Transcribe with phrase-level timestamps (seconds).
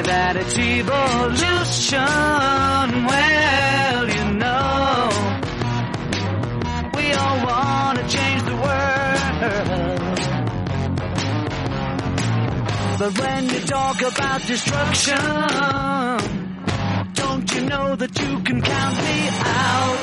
[0.00, 1.98] me that it's evolution.
[3.10, 5.10] Well, you know,
[6.96, 10.18] we all want to change the world.
[12.98, 15.16] But when you talk about destruction,
[17.14, 19.98] don't you know that you can count me out?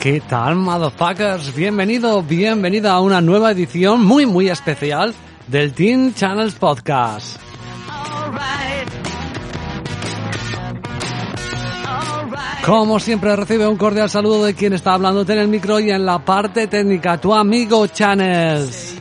[0.00, 1.54] ¿Qué tal, motherfuckers?
[1.54, 5.12] Bienvenido, bienvenida a una nueva edición muy, muy especial
[5.48, 7.36] del Teen Channels Podcast.
[7.88, 8.38] Alright.
[8.38, 8.77] Alright.
[12.64, 16.04] Como siempre, recibe un cordial saludo de quien está hablándote en el micro y en
[16.04, 18.96] la parte técnica, tu amigo Channels.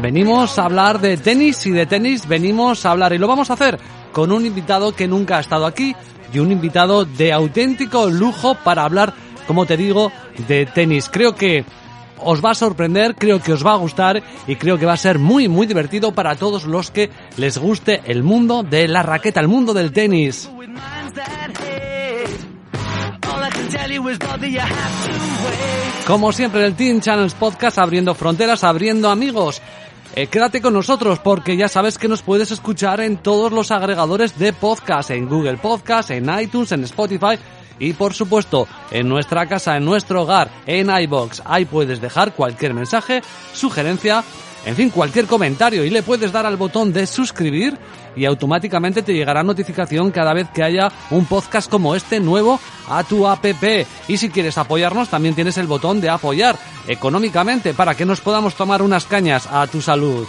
[0.00, 3.54] Venimos a hablar de tenis y de tenis venimos a hablar y lo vamos a
[3.54, 3.78] hacer
[4.12, 5.94] con un invitado que nunca ha estado aquí
[6.32, 9.12] y un invitado de auténtico lujo para hablar,
[9.46, 10.12] como te digo,
[10.46, 11.08] de tenis.
[11.10, 11.64] Creo que
[12.22, 14.96] os va a sorprender, creo que os va a gustar y creo que va a
[14.96, 19.40] ser muy muy divertido para todos los que les guste el mundo de la raqueta,
[19.40, 20.50] el mundo del tenis.
[26.06, 29.60] Como siempre en el Teen Channels Podcast, abriendo fronteras, abriendo amigos.
[30.14, 34.38] Eh, quédate con nosotros porque ya sabes que nos puedes escuchar en todos los agregadores
[34.38, 37.38] de podcast, en Google Podcast, en iTunes, en Spotify
[37.78, 41.42] y por supuesto en nuestra casa, en nuestro hogar, en iBox.
[41.44, 43.22] Ahí puedes dejar cualquier mensaje,
[43.52, 44.24] sugerencia,
[44.64, 47.78] en fin, cualquier comentario y le puedes dar al botón de suscribir
[48.16, 53.04] y automáticamente te llegará notificación cada vez que haya un podcast como este nuevo a
[53.04, 53.44] tu app.
[54.08, 58.54] Y si quieres apoyarnos, también tienes el botón de apoyar económicamente para que nos podamos
[58.54, 60.26] tomar unas cañas a tu salud.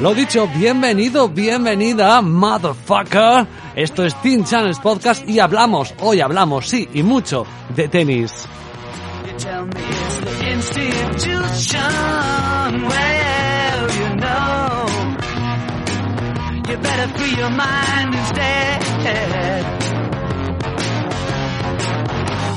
[0.00, 3.46] Lo dicho, bienvenido, bienvenida, motherfucker.
[3.74, 8.46] Esto es Teen Channels Podcast y hablamos, hoy hablamos, sí, y mucho, de tenis.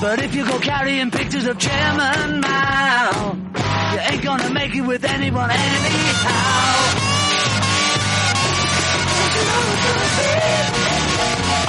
[0.02, 3.36] But if you go carrying pictures of Chairman Mao,
[3.94, 7.09] you ain't gonna make it with anyone anyhow.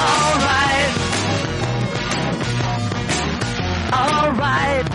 [0.01, 0.93] Alright.
[3.93, 4.87] Alright.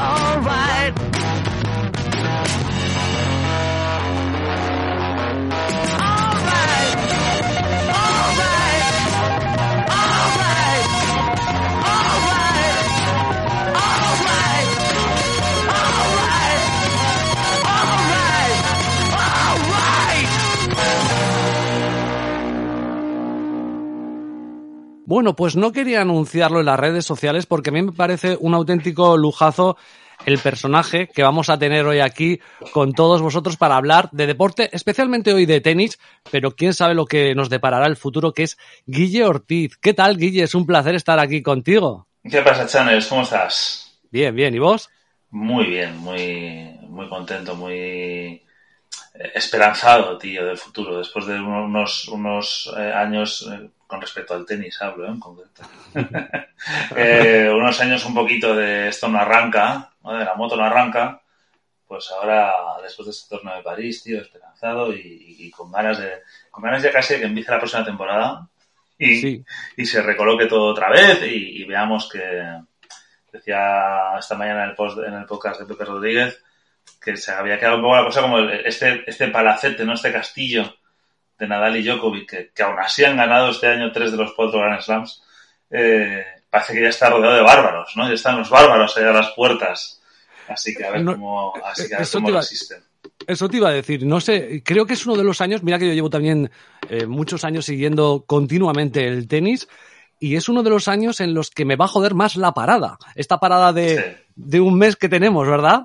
[0.00, 1.17] Alright.
[25.08, 28.52] Bueno, pues no quería anunciarlo en las redes sociales porque a mí me parece un
[28.52, 29.78] auténtico lujazo
[30.26, 32.40] el personaje que vamos a tener hoy aquí
[32.74, 35.98] con todos vosotros para hablar de deporte, especialmente hoy de tenis,
[36.30, 39.78] pero quién sabe lo que nos deparará el futuro, que es Guille Ortiz.
[39.78, 40.42] ¿Qué tal, Guille?
[40.42, 42.06] Es un placer estar aquí contigo.
[42.22, 43.06] ¿Qué pasa, Channels?
[43.06, 43.98] ¿Cómo estás?
[44.10, 44.54] Bien, bien.
[44.54, 44.90] ¿Y vos?
[45.30, 48.42] Muy bien, muy, muy contento, muy
[49.34, 50.98] esperanzado, tío, del futuro.
[50.98, 55.08] Después de unos, unos eh, años, eh, con respecto al tenis hablo, ¿eh?
[55.08, 55.62] en concreto.
[56.96, 60.16] Eh, unos años un poquito de esto no arranca, ¿no?
[60.18, 61.20] de la moto no arranca.
[61.86, 62.52] Pues ahora,
[62.82, 66.10] después de este torneo de París, tío, esperanzado y, y con ganas de,
[66.50, 68.46] con ganas ya casi de que empiece la próxima temporada
[68.98, 69.44] y, Sí.
[69.76, 72.58] y se recoloque todo otra vez y, y veamos que,
[73.32, 76.42] decía esta mañana en el, post, en el podcast de Pepe Rodríguez
[77.00, 79.94] que se había quedado un poco la cosa como el- este, este palacete, ¿no?
[79.94, 80.74] Este castillo
[81.38, 84.32] de Nadal y Djokovic, que, que aún así han ganado este año tres de los
[84.34, 85.22] cuatro Grand Slams,
[85.70, 88.08] eh, parece que ya está rodeado de bárbaros, ¿no?
[88.08, 90.00] Ya están los bárbaros allá a las puertas.
[90.48, 92.78] Así que a ver No, cómo, así que a ver eso cómo te iba- resisten.
[93.26, 94.06] eso te iba a decir.
[94.06, 95.62] No sé, creo que es uno de los años.
[95.62, 96.50] Mira que yo llevo también
[96.88, 99.68] eh, muchos años siguiendo continuamente el tenis.
[100.20, 102.52] Y es uno de los años en los que me va a joder más la
[102.52, 102.98] parada.
[103.14, 105.82] Esta parada de, de un mes que tenemos, ¿verdad?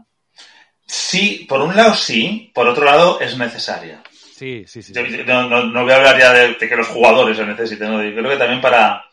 [0.85, 4.02] Sí, por un lado sí, por otro lado es necesaria.
[4.43, 4.93] Sí, sí, sí.
[5.25, 8.03] No, no, no, voy a hablar ya de, que los jugadores lo necesiten, ¿no?
[8.03, 9.05] Yo creo que también para,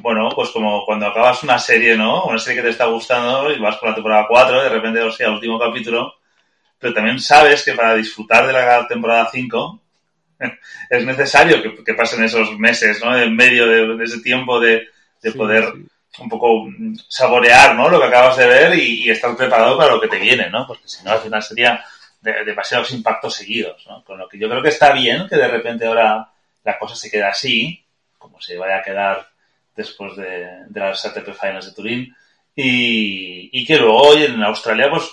[0.00, 2.24] bueno, pues como cuando acabas una serie, ¿no?
[2.24, 5.12] Una serie que te está gustando y vas por la temporada 4, de repente, o
[5.12, 6.14] sea, último capítulo,
[6.78, 9.82] pero también sabes que para disfrutar de la temporada 5
[10.88, 13.14] es necesario que, pasen esos meses, ¿no?
[13.14, 14.88] En medio de, ese tiempo de,
[15.36, 15.70] poder
[16.18, 16.66] un poco
[17.10, 17.90] saborear, ¿no?
[17.90, 20.66] Lo que acabas de ver y, estar preparado para lo que te viene, ¿no?
[20.66, 21.84] Porque si no, al final sería
[22.44, 24.04] demasiados impactos seguidos, ¿no?
[24.04, 26.30] Con lo que yo creo que está bien que de repente ahora
[26.64, 27.84] la cosa se quede así,
[28.18, 29.28] como se vaya a quedar
[29.74, 32.16] después de, las ATP Finals de Turín,
[32.54, 35.10] y, que luego hoy en Australia, pues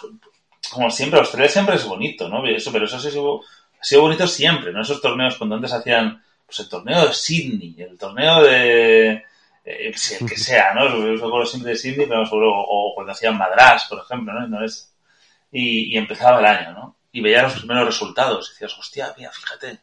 [0.72, 2.46] como siempre, Australia siempre es bonito, ¿no?
[2.48, 3.42] Eso, pero eso ha sido,
[3.80, 4.82] ha sido bonito siempre, ¿no?
[4.82, 9.24] Esos torneos cuando antes hacían, pues el torneo de Sydney, el torneo de,
[9.66, 10.90] eh, el que sea, ¿no?
[10.90, 14.60] Yo acuerdo siempre de Sydney, pero o, cuando hacían Madras, por ejemplo, ¿no?
[15.52, 16.96] Y, empezaba el año, ¿no?
[17.14, 19.80] Y veía los primeros resultados y decías, hostia, mira, fíjate,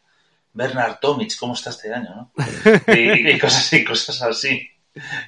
[0.53, 2.32] Bernard Tomic, ¿cómo está este año, no?
[2.94, 4.71] Y, y, cosas, y cosas así.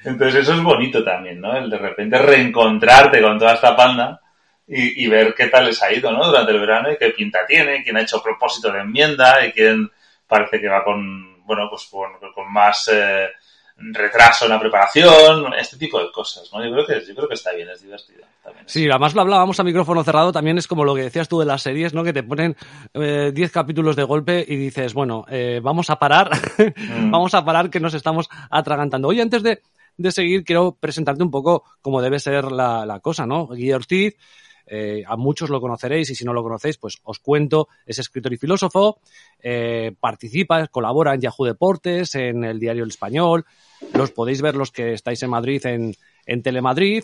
[0.03, 1.57] Entonces eso es bonito también, ¿no?
[1.57, 4.19] El de repente reencontrarte con toda esta panda
[4.67, 6.25] y, ver qué tal les ha ido, ¿no?
[6.25, 9.91] Durante el verano y qué pinta tiene, quién ha hecho propósito de enmienda y quién
[10.27, 13.29] parece que va con, bueno, pues con, con más eh,
[13.77, 16.63] retraso en la preparación, este tipo de cosas, ¿no?
[16.63, 18.23] Yo creo que, yo creo que está bien, es divertido.
[18.43, 21.39] También sí, además lo hablábamos a micrófono cerrado, también es como lo que decías tú
[21.39, 22.03] de las series, ¿no?
[22.03, 22.55] Que te ponen
[22.93, 27.11] 10 eh, capítulos de golpe y dices, bueno, eh, vamos a parar, mm.
[27.11, 29.07] vamos a parar que nos estamos atragantando.
[29.07, 29.61] Oye, antes de,
[29.97, 33.47] de seguir, quiero presentarte un poco cómo debe ser la, la cosa, ¿no?
[33.47, 34.15] Guillermo Ortiz,
[34.65, 38.33] eh, a muchos lo conoceréis y si no lo conocéis, pues os cuento, es escritor
[38.33, 38.99] y filósofo,
[39.41, 43.45] eh, participa, colabora en Yahoo Deportes, en el diario El Español,
[43.93, 45.95] los podéis ver los que estáis en Madrid en,
[46.25, 47.03] en Telemadrid.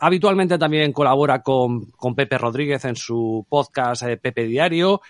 [0.00, 5.02] Habitualmente también colabora con, Pepe Rodríguez en su podcast eh, Pepe Diario.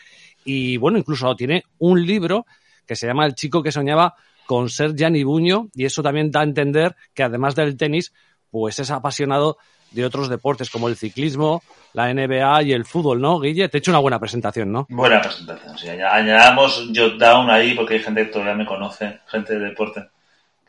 [0.44, 2.46] Y bueno, incluso tiene un libro
[2.86, 4.14] que se llama El chico que soñaba
[4.46, 5.68] con ser Gianni Buño.
[5.74, 8.12] Y eso también da a entender que además del tenis,
[8.50, 9.56] pues es apasionado
[9.92, 11.62] de otros deportes como el ciclismo,
[11.92, 13.68] la NBA y el fútbol, ¿no, Guille?
[13.68, 14.86] Te he hecho una buena presentación, ¿no?
[14.88, 15.88] Buena presentación, sí.
[15.88, 20.08] Añadamos Jotdown ahí porque hay gente que todavía me conoce, gente de deporte,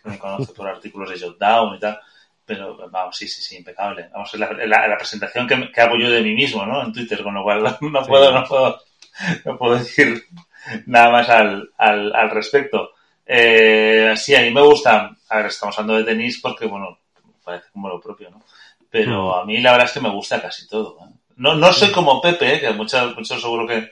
[0.01, 1.99] que me conoce por artículos de Jotdown y tal.
[2.45, 4.09] Pero vamos, sí, sí, sí, impecable.
[4.11, 6.83] Vamos, es la, la, presentación que, que, hago yo de mí mismo, ¿no?
[6.83, 8.79] En Twitter, con lo cual no puedo, no puedo,
[9.45, 10.25] no puedo decir
[10.85, 12.91] nada más al, al, al respecto.
[13.25, 16.99] Eh, sí, a mí me gusta, a ver, estamos hablando de tenis porque, bueno,
[17.43, 18.43] parece como lo propio, ¿no?
[18.94, 19.40] Pero mm.
[19.40, 21.00] a mí la verdad es que me gusta casi todo.
[21.01, 21.12] ¿eh?
[21.38, 21.94] No, no soy mm.
[21.94, 23.90] como Pepe, que muchos, muchos seguro que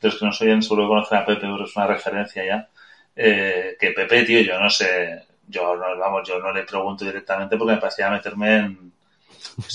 [0.00, 2.68] los que no soy seguro que conocen a Pepe, pero es una referencia ya.
[3.14, 7.56] Eh, que Pepe, tío, yo no sé, yo no, vamos, yo no le pregunto directamente
[7.56, 8.92] porque me parecía meterme en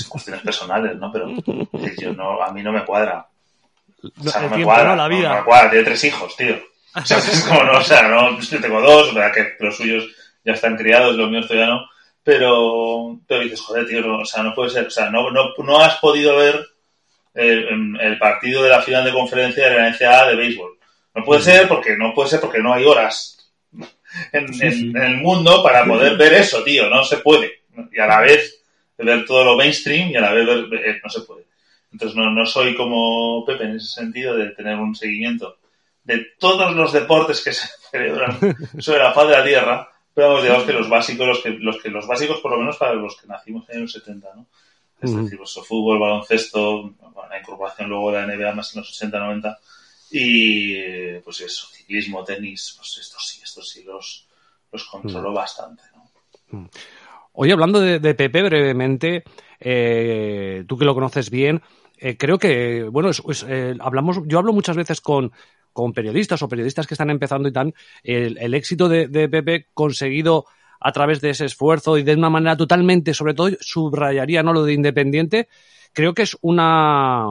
[0.10, 1.14] cuestiones personales, ¿no?
[1.14, 1.30] Pero
[1.98, 3.26] yo no, a mí no me cuadra.
[4.04, 4.98] O sea, no me cuadra.
[4.98, 5.30] la vida.
[5.30, 6.56] No me cuadra, tiene tres hijos, tío.
[6.98, 10.04] O sea, es como no, o sea, no, yo tengo dos, verdad que los suyos
[10.44, 11.88] ya están criados, los míos todavía no
[12.28, 15.54] pero, pero dices, joder, tío, no, o sea, no puede ser, o sea, no, no,
[15.60, 16.62] no has podido ver
[17.34, 20.78] el, el, partido de la final de conferencia de la NCAA de béisbol.
[21.16, 23.50] No puede ser porque no puede ser porque no hay horas
[24.34, 27.62] en, en, el mundo para poder ver eso, tío, no se puede.
[27.94, 28.62] Y a la vez
[28.98, 31.46] ver todo lo mainstream y a la vez ver, eh, no se puede.
[31.94, 35.60] Entonces no, no soy como Pepe en ese sentido de tener un seguimiento
[36.04, 38.38] de todos los deportes que se celebran
[38.80, 41.78] sobre la faz de la Tierra pero vamos, digamos que los básicos, los que, los
[41.80, 44.48] que, los básicos por lo menos para los que nacimos en los 70, ¿no?
[45.00, 46.92] Es decir, pues, fútbol, baloncesto,
[47.30, 49.60] la incorporación luego de la NBA más en los 80, 90,
[50.10, 54.28] y pues eso, ciclismo, tenis, pues estos sí, estos sí los,
[54.72, 56.68] los controlo bastante, ¿no?
[57.34, 59.24] Oye, hablando de, de Pepe brevemente,
[59.60, 61.62] eh, tú que lo conoces bien,
[62.00, 65.32] eh, creo que, bueno, es, eh, hablamos, yo hablo muchas veces con,
[65.78, 70.48] con periodistas o periodistas que están empezando y tan, el, éxito de, Pepe conseguido
[70.80, 74.64] a través de ese esfuerzo y de una manera totalmente, sobre todo, subrayaría no lo
[74.64, 75.50] de independiente,
[75.94, 77.28] creo que es una,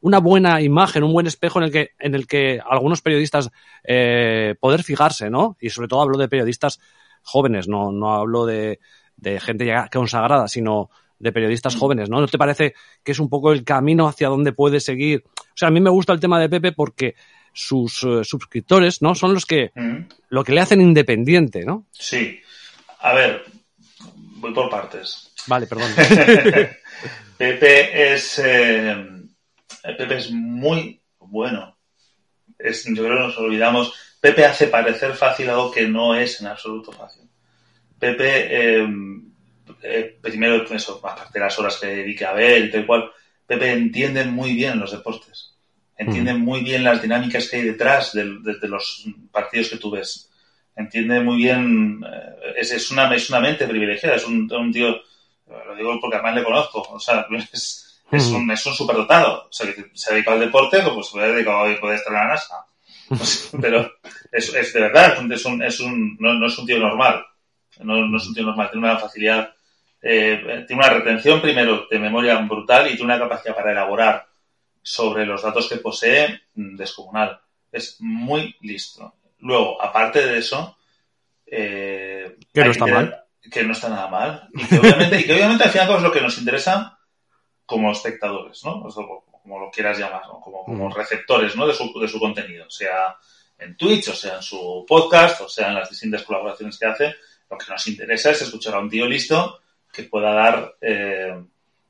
[0.00, 3.50] una buena imagen, un buen espejo en el que, en el que algunos periodistas
[3.84, 5.58] eh, poder fijarse, ¿no?
[5.60, 6.80] Y sobre todo hablo de periodistas
[7.20, 8.80] jóvenes, no, no hablo de,
[9.18, 12.18] de gente ya consagrada, sino de periodistas jóvenes, ¿no?
[12.18, 12.72] ¿No te parece
[13.04, 15.24] que es un poco el camino hacia donde puede seguir?
[15.26, 17.14] O sea, a mí me gusta el tema de Pepe porque
[17.58, 19.14] sus eh, suscriptores, ¿no?
[19.14, 19.98] Son los que mm.
[20.30, 21.86] lo que le hacen independiente, ¿no?
[21.90, 22.40] Sí.
[23.00, 23.44] A ver,
[24.36, 25.32] voy por partes.
[25.46, 25.90] Vale, perdón.
[27.36, 28.96] Pepe es eh,
[29.82, 31.76] Pepe es muy bueno.
[32.58, 33.92] Es, yo creo que nos olvidamos.
[34.20, 37.28] Pepe hace parecer fácil algo que no es en absoluto fácil.
[37.98, 38.88] Pepe, eh,
[39.82, 43.10] eh, primero, eso, aparte de las horas que dedique a ver y tal cual,
[43.46, 45.57] Pepe entiende muy bien los deportes.
[45.98, 49.90] Entiende muy bien las dinámicas que hay detrás de, de- de los partidos que tú
[49.90, 50.30] ves.
[50.76, 54.94] Entiende muy bien, eh, es, es, una, es una mente privilegiada, es un, un tío,
[55.66, 59.46] lo digo porque además le conozco, o sea, es, es un, es un superdotado.
[59.48, 62.12] O sea, que se ha dedicado al deporte, pues se puede dedicado a poder estar
[62.12, 62.64] en la NASA.
[63.08, 63.90] Pues, pero
[64.30, 67.24] es, es de verdad, es un, es un, no, no es un tío normal.
[67.80, 69.54] No, no es un tío normal, tiene una facilidad,
[70.02, 74.26] eh, tiene una retención primero de memoria brutal y tiene una capacidad para elaborar
[74.88, 77.40] sobre los datos que posee mm, descomunal.
[77.70, 79.14] Es muy listo.
[79.40, 80.76] Luego, aparte de eso,
[81.46, 83.24] eh, Que no está mal.
[83.50, 84.48] Que no está nada mal.
[84.54, 86.98] Y que obviamente, y que obviamente al final es lo que nos interesa
[87.66, 88.82] como espectadores, ¿no?
[88.82, 89.04] O sea,
[89.42, 90.40] como lo quieras llamar, ¿no?
[90.40, 90.94] como, como Mm.
[90.94, 91.66] receptores ¿no?
[91.66, 93.16] de, su, de su contenido, sea
[93.58, 97.14] en Twitch, o sea en su podcast, o sea en las distintas colaboraciones que hace.
[97.50, 99.60] Lo que nos interesa es escuchar a un tío listo
[99.92, 101.34] que pueda dar, eh,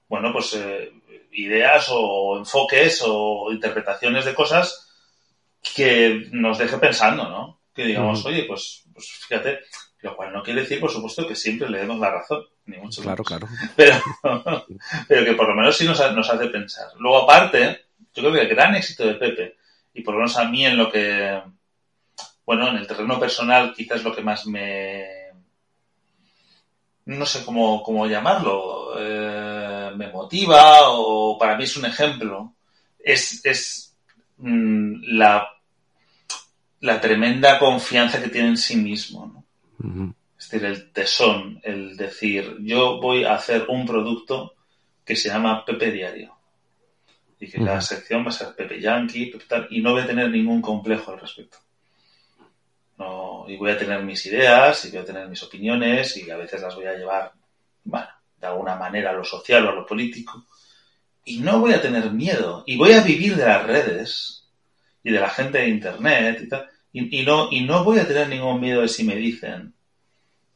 [0.09, 0.93] bueno, pues eh,
[1.33, 4.89] ideas o enfoques o interpretaciones de cosas
[5.75, 7.61] que nos deje pensando, ¿no?
[7.75, 8.29] Que digamos, Ujú.
[8.29, 9.61] oye, pues, pues fíjate,
[10.01, 13.03] lo cual no quiere decir, por supuesto, que siempre le demos la razón, ni mucho
[13.03, 13.49] Claro, menos.
[13.49, 13.49] claro.
[13.77, 14.67] Pero,
[15.09, 16.89] pero que por lo menos sí nos, nos hace pensar.
[16.99, 19.57] Luego, aparte, yo creo que el gran éxito de Pepe,
[19.95, 21.41] y por lo menos a mí en lo que,
[22.45, 25.07] bueno, en el terreno personal quizás lo que más me,
[27.07, 29.28] no sé cómo, cómo llamarlo, eh,
[29.99, 32.55] me motiva o para mí es un ejemplo,
[32.99, 33.97] es, es
[34.39, 35.49] mm, la,
[36.81, 39.45] la tremenda confianza que tiene en sí mismo.
[40.39, 44.55] Es decir, el tesón, el decir, yo voy a hacer un producto
[45.05, 46.35] que se llama Pepe Diario.
[47.41, 47.67] Y que Ujú.
[47.67, 50.61] la sección va a ser Pepe Yankee, Pepe tal, y no voy a tener ningún
[50.61, 51.59] complejo al respecto.
[52.99, 56.37] No, y voy a tener mis ideas, y voy a tener mis opiniones, y a
[56.37, 57.33] veces las voy a llevar,
[57.85, 58.09] bueno,
[58.41, 60.47] de alguna manera a lo social o a lo político.
[61.25, 64.49] Y no voy a tener miedo, y voy a vivir de las redes,
[65.03, 68.09] y de la gente de internet, y tal, y, y no, y no voy a
[68.09, 69.75] tener ningún miedo de si me dicen,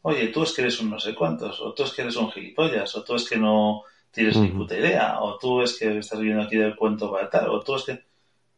[0.03, 2.31] oye, tú es que eres un no sé cuántos, o tú es que eres un
[2.31, 6.19] gilipollas, o tú es que no tienes ni puta idea, o tú es que estás
[6.19, 8.05] viviendo aquí del cuento para tal, o tú es que...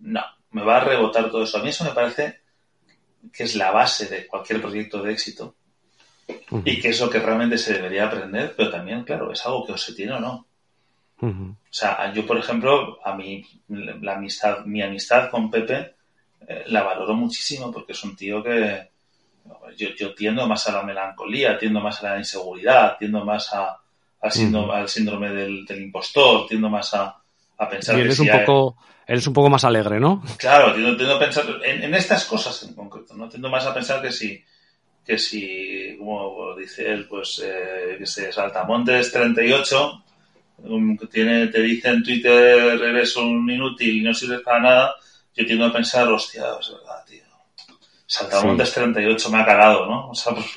[0.01, 1.59] No, me va a rebotar todo eso.
[1.59, 2.41] A mí eso me parece
[3.33, 5.57] que es la base de cualquier proyecto de éxito
[6.65, 9.73] Y que es lo que realmente se debería aprender, pero también, claro, es algo que
[9.73, 10.47] o se tiene o no.
[11.21, 15.95] O sea, yo, por ejemplo, a mí, la amistad, mi amistad con Pepe
[16.47, 18.91] eh, la valoro muchísimo porque es un tío que
[19.77, 23.79] yo, yo tiendo más a la melancolía, tiendo más a la inseguridad, tiendo más a,
[24.21, 24.75] al, síndrome, Ujú.
[24.77, 27.17] al síndrome del, del impostor, tiendo más a,
[27.59, 28.77] a pensar Y que eres si un hay- poco,
[29.07, 30.23] eres un poco más alegre, ¿no?
[30.39, 33.29] Claro, tiendo, tiendo a pensar en, en estas cosas en concreto, ¿no?
[33.29, 34.43] Tiendo más a pensar que si,
[35.05, 40.05] que si, como dice él, pues, eh, que se Saltamontes 38,
[40.65, 44.95] um, tiene, te dice en Twitter eres un inútil y no sirves para nada,
[45.35, 47.23] yo tiendo a pensar, hostia, es verdad, tío.
[48.07, 50.11] Saltamontes 38 me ha calado, ¿no?
[50.11, 50.33] O sea,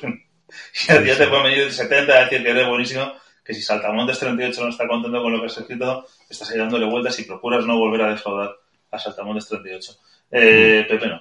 [0.86, 3.12] ya, ya te pueden venir de 70 a decir que eres buenísimo,
[3.44, 6.86] que si Saltamontes 38 no está contento con lo que has escrito, estás ahí dándole
[6.86, 8.54] vueltas y procuras no volver a defraudar
[8.90, 9.92] a Saltamontes 38.
[10.30, 11.20] Eh, Pepe no.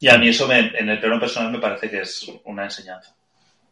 [0.00, 3.14] Y a mí eso me, en el plano personal me parece que es una enseñanza.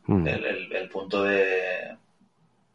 [0.07, 0.27] Mm.
[0.29, 1.97] El, el- el punto de,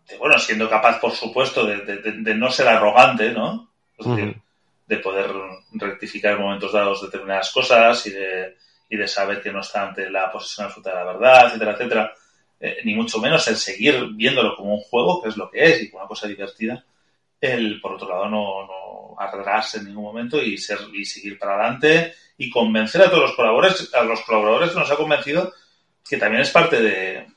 [0.07, 3.69] de, bueno, siendo capaz, por supuesto, de, de- no ser arrogante, ¿no?
[3.97, 4.39] Es decir, Ujú.
[4.87, 5.29] de poder
[5.73, 8.57] rectificar en momentos dados determinadas cosas y de,
[8.89, 12.13] y de saber que no está ante la posesión absoluta de la verdad, etcétera, etcétera.
[12.59, 15.81] Eh, ni mucho menos el seguir viéndolo como un juego, que es lo que es,
[15.83, 16.83] y como una cosa divertida.
[17.45, 21.55] El, por otro lado, no, no arredrarse en ningún momento y ser y seguir para
[21.55, 25.53] adelante y convencer a todos los colaboradores, a los colaboradores que nos ha convencido
[26.07, 27.27] que también es parte de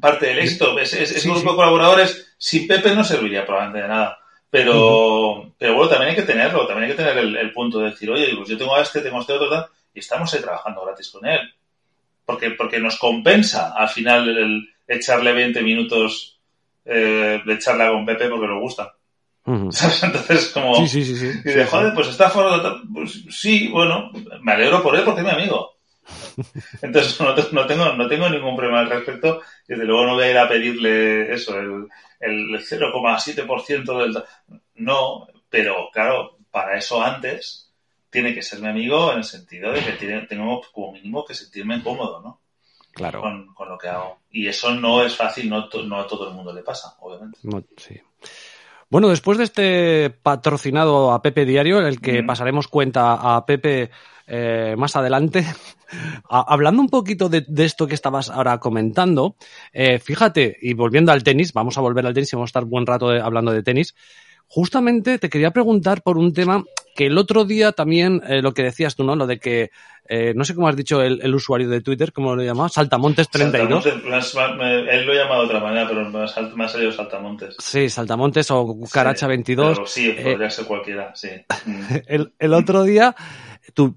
[0.00, 0.78] parte del éxito.
[0.78, 1.46] Es, Sí, grupo sí.
[1.46, 4.18] de colaboradores, sin Pepe no serviría probablemente de nada.
[4.50, 7.90] Pero, pero bueno, también hay que tenerlo, también hay que tener el, el punto de
[7.90, 10.40] decir, oye, pues yo tengo a este, tengo a este otro, tal, y estamos ahí
[10.40, 11.40] trabajando gratis con él.
[12.24, 16.38] Porque, porque nos compensa al final el echarle 20 minutos
[16.84, 18.94] eh, de charla con Pepe porque nos gusta.
[19.72, 20.02] ¿Sabes?
[20.02, 20.76] Entonces, como...
[20.76, 21.40] Sí, sí, sí, sí.
[21.44, 25.26] Y de, joder, pues está fuera Pues sí, bueno, me alegro por él porque es
[25.26, 25.72] mi amigo.
[26.82, 29.40] Entonces no, te- no tengo, no tengo ningún problema al respecto.
[29.66, 31.88] Desde luego no voy a ir a pedirle eso, el,
[32.20, 34.22] el 0,7% del...
[34.76, 37.70] No, pero claro, para eso antes
[38.10, 41.34] tiene que ser mi amigo en el sentido de que tiene, tengo como mínimo que
[41.34, 42.40] sentirme cómodo, ¿no?
[42.92, 43.20] Claro.
[43.22, 44.18] Con, con lo que hago.
[44.30, 47.38] Y eso no es fácil, no, to- no a todo el mundo le pasa, obviamente.
[47.44, 47.98] No, sí.
[48.92, 53.88] Bueno, después de este patrocinado a Pepe Diario, en el que pasaremos cuenta a Pepe
[54.26, 55.46] eh, más adelante,
[56.28, 59.36] hablando un poquito de, esto que estabas ahora comentando,
[59.72, 62.64] eh, fíjate, y volviendo al tenis, vamos a volver al tenis y vamos a estar
[62.66, 63.94] buen rato hablando de tenis,
[64.54, 66.62] justamente te quería preguntar por un tema
[66.94, 69.16] que el otro día también, eh, lo que decías tú, ¿no?
[69.16, 69.70] Lo de que,
[70.10, 72.68] eh, no sé cómo has dicho el, usuario de Twitter, ¿cómo lo llamaba?
[72.68, 73.86] Saltamontes32.
[73.86, 77.56] él lo llama de otra manera, pero me ha salido Saltamontes.
[77.60, 79.86] Sí, Saltamontes o Cucaracha22.
[79.86, 81.30] Sí, sí podría ser cualquiera, sí.
[82.06, 83.16] el, el otro día,
[83.72, 83.96] tú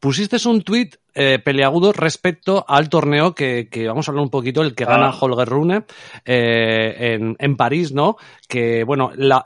[0.00, 4.74] pusiste un tuit eh, peleagudo respecto al torneo que, vamos a hablar un poquito, el
[4.74, 4.88] que ah.
[4.88, 5.84] gana Holger Rune
[6.24, 8.16] eh, en, París, ¿no?
[8.46, 9.42] Que, bueno, la,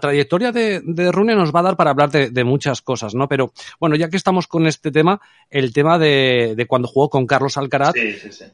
[0.00, 0.80] trayectoria de,
[1.10, 3.28] Rune nos va a dar para hablar de, muchas cosas, ¿no?
[3.28, 5.20] Pero, bueno, ya que estamos con este tema,
[5.50, 7.94] el tema de, cuando jugó con Carlos Alcaraz,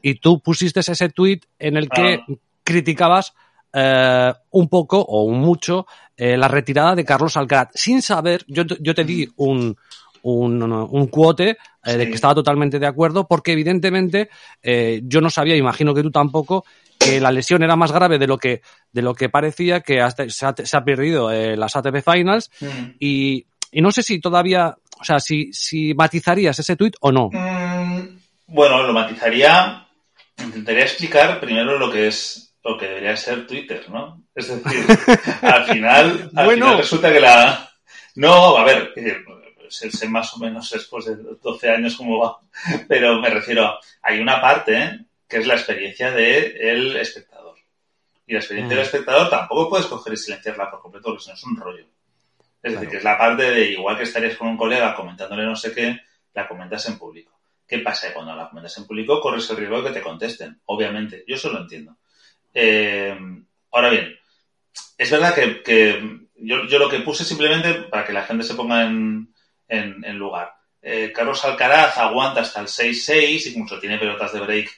[0.01, 2.33] y tú pusiste ese tuit en el que ah.
[2.63, 3.35] criticabas
[3.71, 5.85] eh, un poco o mucho
[6.19, 9.77] la retirada de Carlos Alcaraz, sin saber, yo, yo te di un
[10.23, 14.29] un, un cuote eh, de que estaba totalmente de acuerdo, porque evidentemente
[14.61, 16.65] eh, yo no sabía, imagino que tú tampoco,
[16.99, 20.29] que la lesión era más grave de lo que, de lo que parecía, que hasta
[20.29, 22.95] se, ha, perdido eh, las ATP Finals mm.
[22.99, 27.29] y, y, no sé si todavía, o sea, si, si matizarías ese tuit o no.
[27.31, 29.87] Mm, bueno, lo matizaría,
[30.43, 34.23] intentaría explicar primero lo que es lo que debería ser Twitter, ¿no?
[34.35, 34.85] Es decir,
[35.41, 37.69] al final, al final resulta que la...
[38.15, 38.93] No, a ver,
[39.69, 42.39] sé más o menos después de 12 años cómo va,
[42.87, 47.57] pero me refiero, hay una parte que es la experiencia del espectador.
[48.25, 48.87] Y la experiencia del mm.
[48.87, 51.85] espectador tampoco puedes coger y silenciarla por completo, porque si no es un rollo.
[52.61, 55.55] Es decir, que es la parte de, igual que estarías con un colega comentándole no
[55.55, 55.99] sé qué,
[56.33, 57.39] la comentas en público.
[57.67, 58.13] ¿Qué pasa?
[58.13, 61.23] Cuando la comentas en público corres el riesgo de que te contesten, obviamente.
[61.27, 61.97] Yo eso lo entiendo.
[62.53, 63.17] Eh,
[63.71, 64.17] ahora bien,
[64.97, 68.85] es verdad que, yo, yo, lo que puse simplemente para que la gente se ponga
[68.85, 69.33] en,
[69.67, 70.53] en, lugar.
[70.81, 74.69] Eh, Carlos Alcaraz aguanta hasta el 6-6, incluso tiene pelotas de break,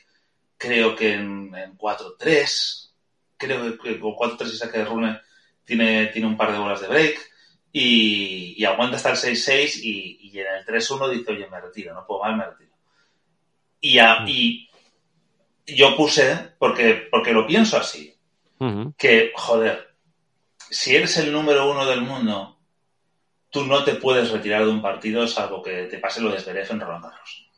[0.58, 2.92] creo que en, 4-3,
[3.38, 5.20] creo que con 4-3 y saque de rune
[5.64, 7.30] tiene, tiene un par de bolas de break,
[7.72, 12.22] y, aguanta hasta el 6-6 y, en el 3-1 dice, oye, me retiro, no puedo
[12.22, 12.72] más, me retiro.
[13.82, 14.28] Y, mm.
[14.28, 14.70] y
[15.68, 18.16] yo puse, porque, porque lo pienso así,
[18.98, 19.96] que, joder,
[20.70, 22.59] si eres el número uno del mundo
[23.50, 26.72] tú no te puedes retirar de un partido salvo que te pase lo de Zverev
[26.72, 27.50] en Roland Garros.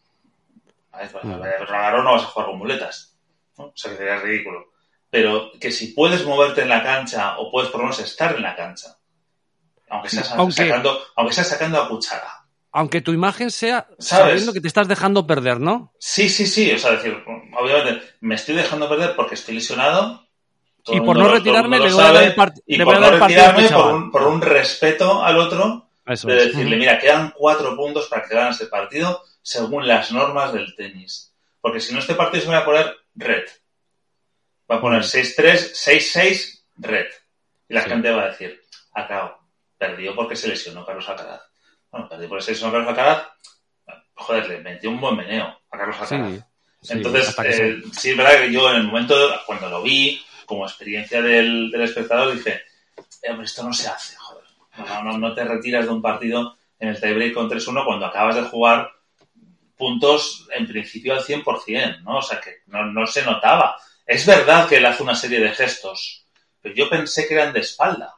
[0.92, 3.18] Pues, Roland Garros no vas a jugar con muletas.
[3.56, 4.72] O sea, que sería ridículo.
[5.10, 8.44] Pero que si puedes moverte en la cancha o puedes por lo menos estar en
[8.44, 8.98] la cancha,
[9.90, 12.46] aunque seas, sacando, aunque sacando a cuchara.
[12.72, 15.94] Aunque tu imagen sea sabiendo que te estás dejando perder, ¿no?
[16.00, 16.72] Sí, sí, sí.
[16.72, 17.22] O sea, decir,
[17.60, 20.26] obviamente me estoy dejando perder porque estoy lesionado,
[20.88, 24.12] y por no retirarme le voy a dar el, y por no retirarme por un,
[24.12, 28.70] por un, respeto al otro de decirle, mira, quedan cuatro puntos para que ganes el
[28.70, 31.34] partido según las normas del tenis.
[31.60, 33.46] Porque si no, este partido se va a poner red.
[34.70, 37.08] Va a poner 6-3, 6-6, red.
[37.70, 38.62] Y la gente va a decir,
[38.94, 39.38] acabo,
[39.78, 41.42] perdió porque se lesionó Carlos Alcaraz.
[41.92, 43.28] Bueno, perdió porque se lesionó Carlos Alcaraz.
[44.16, 46.46] Joder, le metió un buen meneo a Carlos Alcaraz.
[46.90, 49.16] Entonces, eh, sí, es verdad que yo en el momento,
[49.46, 50.20] cuando lo vi,
[50.52, 52.62] como experiencia del, espectador, dije,
[53.22, 54.44] eh, hombre, esto no se hace, joder.
[55.18, 58.92] No, te retiras de un partido en el tiebreak con 3-1 cuando acabas de jugar
[59.78, 62.18] puntos en principio al 100%, ¿no?
[62.18, 63.78] O sea, que no, no se notaba.
[64.06, 66.26] Es verdad que él hace una serie de gestos,
[66.60, 68.14] pero yo pensé que eran de espalda.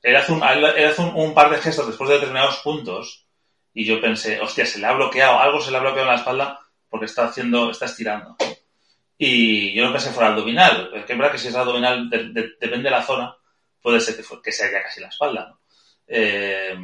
[0.00, 3.26] Él hace un, él hace un, par de gestos después de determinados puntos
[3.74, 6.20] y yo pensé, hostia, se le ha bloqueado, algo se le ha bloqueado en la
[6.20, 8.36] espalda porque está haciendo, está estirando.
[9.18, 10.90] Y yo no pensé fuera abdominal.
[10.94, 13.36] Es que es verdad que si es abdominal, depende de la zona,
[13.80, 15.60] puede ser que, que sea ya casi la espalda, ¿no?
[16.06, 16.76] Eh,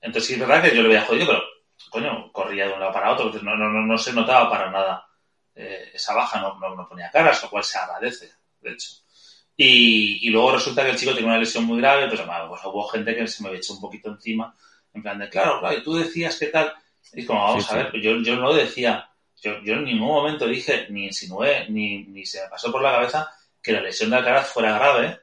[0.00, 1.42] entonces sí es verdad que yo le había jodido, pero
[1.90, 5.06] coño, corría de un lado para otro, no, no, no, se notaba para nada
[5.54, 8.90] eh, esa baja, no, no, ponía caras, lo cual se agradece, de hecho.
[9.56, 12.86] Y, y, luego resulta que el chico tiene una lesión muy grave, pues, pues, hubo
[12.88, 14.54] gente que se me echó un poquito encima,
[14.92, 16.74] en plan de, claro, claro, y tú decías que tal,
[17.14, 19.08] y como, vamos a ver, yo, yo no decía,
[19.42, 22.92] yo, yo en ningún momento dije, ni insinué, ni, ni se me pasó por la
[22.92, 23.30] cabeza
[23.62, 25.20] que la lesión de Alcaraz fuera grave,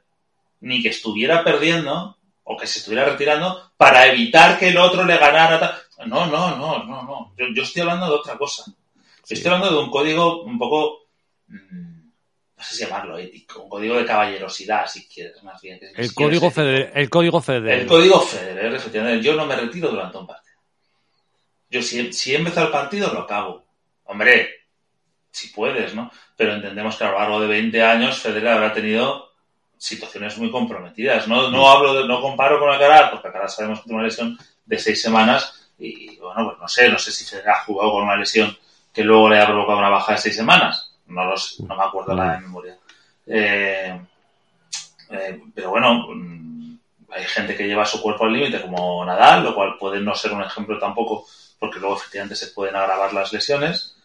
[0.59, 5.17] ni que estuviera perdiendo o que se estuviera retirando para evitar que el otro le
[5.17, 5.81] ganara.
[6.05, 7.33] No, no, no, no, no.
[7.37, 8.65] Yo, estoy hablando de otra cosa.
[9.27, 11.07] Estoy hablando de un código un poco,
[11.47, 12.07] mm,
[12.57, 15.79] no sé si llamarlo ético, un código de caballerosidad, si quieres, más bien.
[15.95, 17.79] el, código Federer, el código Federer.
[17.79, 19.23] El código Federer, efectivamente.
[19.23, 20.57] Yo no me retiro durante un partido.
[21.69, 23.62] Yo si, si he empezado el partido, lo acabo.
[24.13, 24.49] Hombre,
[25.31, 26.11] si puedes, ¿no?
[26.37, 29.31] Pero entendemos que a lo largo de 20 años Federer habrá tenido
[29.77, 31.27] situaciones muy comprometidas.
[31.27, 34.37] No, no hablo de, no comparo con Alcaraz, porque Alcaraz sabemos que tiene una lesión
[34.65, 38.03] de seis semanas y bueno, pues no sé, no sé si se ha jugado con
[38.03, 38.55] una lesión
[38.93, 40.93] que luego le ha provocado una baja de seis semanas.
[41.07, 42.77] No lo sé, no me acuerdo la de memoria.
[43.25, 43.99] Eh,
[45.09, 46.77] eh, pero bueno, mm,
[47.09, 50.31] hay gente que lleva su cuerpo al límite como Nadal, lo cual puede no ser
[50.33, 51.25] un ejemplo tampoco,
[51.59, 53.97] porque luego efectivamente se pueden agravar las lesiones.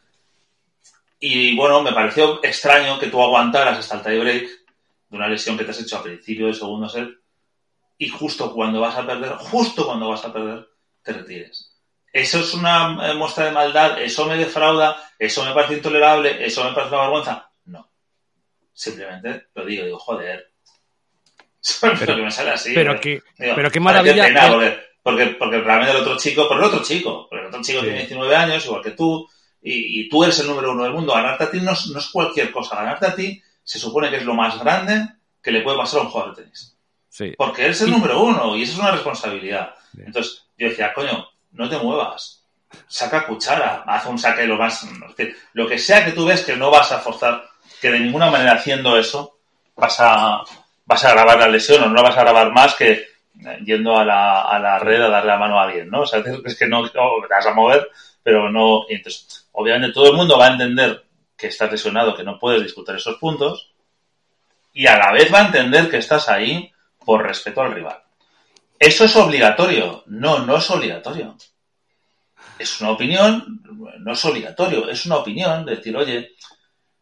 [1.21, 4.49] Y bueno, me pareció extraño que tú aguantaras hasta el tie break
[5.09, 7.09] de una lesión que te has hecho a principio del segundo set
[7.99, 10.69] y justo cuando vas a perder, justo cuando vas a perder,
[11.03, 11.75] te retires.
[12.13, 16.65] Eso es una eh, muestra de maldad, eso me defrauda, eso me parece intolerable, eso
[16.65, 17.51] me parece una vergüenza.
[17.67, 17.91] No.
[18.73, 20.53] Simplemente lo digo, digo, joder.
[21.81, 22.73] Pero, que me sale así.
[22.73, 24.81] Pero, que, pero qué maravilla.
[25.03, 27.99] porque, porque, realmente el otro chico, por el otro chico, porque el otro chico tiene
[27.99, 29.29] 19 años, igual que tú,
[29.61, 31.13] y, tú eres el número uno del mundo.
[31.13, 32.77] Ganarte a ti no, no, es cualquier cosa.
[32.77, 35.09] Ganarte a ti se supone que es lo más grande
[35.43, 36.77] que le puede pasar a un jugador de tenis.
[37.09, 37.35] Sí.
[37.37, 39.75] Porque él es el número uno y eso es una responsabilidad.
[39.97, 42.45] Entonces yo decía, coño, no te muevas.
[42.87, 44.87] Saca cuchara, haz un saque lo más.
[45.53, 47.45] Lo que sea que tú ves que no vas a forzar,
[47.81, 49.39] que de ninguna manera haciendo eso
[49.75, 50.43] vas a,
[50.85, 53.07] vas a grabar la lesión o no la vas a grabar más que eh,
[53.65, 56.03] yendo a la, a la red a darle la mano a alguien, ¿no?
[56.03, 57.89] O sea, es que no, te vas a mover,
[58.23, 58.85] pero no.
[58.89, 61.05] entonces, obviamente, todo el mundo va a entender
[61.37, 63.73] que estás lesionado, que no puedes disputar esos puntos,
[64.73, 66.73] y a la vez va a entender que estás ahí
[67.05, 68.01] por respeto al rival.
[68.79, 70.05] ¿Eso es obligatorio?
[70.07, 71.37] No, no es obligatorio.
[72.57, 73.61] Es una opinión,
[73.99, 76.37] no es obligatorio, es una opinión de decir, oye,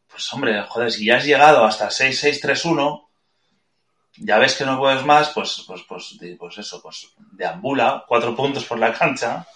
[0.09, 3.07] pues hombre, joder, si ya has llegado hasta 6-6-3-1,
[4.19, 8.64] ya ves que no puedes más, pues, pues, pues, pues eso, pues deambula, cuatro puntos
[8.64, 9.47] por la cancha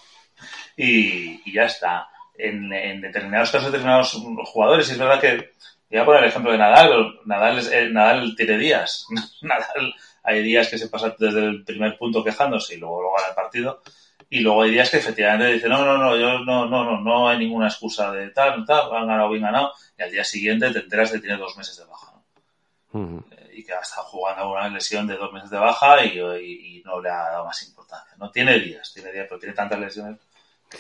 [0.77, 2.09] y, ya está.
[2.43, 4.13] En, determinados casos, determinados
[4.47, 5.51] jugadores, y es verdad que,
[5.91, 9.07] voy a poner el ejemplo de Nadal, Nadal, eh, Nadal tiene días,
[9.43, 13.29] Nadal hay días que se pasa desde el primer punto quejándose y luego, luego gana
[13.29, 13.83] el partido.
[14.29, 17.29] Y luego hay días que efectivamente dice, no, no, no, yo no, no, no, no
[17.29, 19.73] hay ninguna excusa de tal, tal, han ganado, bien ganado.
[19.99, 22.13] Y al día siguiente te enteras de que tiene dos meses de baja.
[22.93, 27.01] Eh, y que ha estado jugando una lesión de dos meses de baja y, no
[27.01, 28.15] le ha dado más importancia.
[28.19, 30.19] No tiene días, tiene días, pero tiene tantas lesiones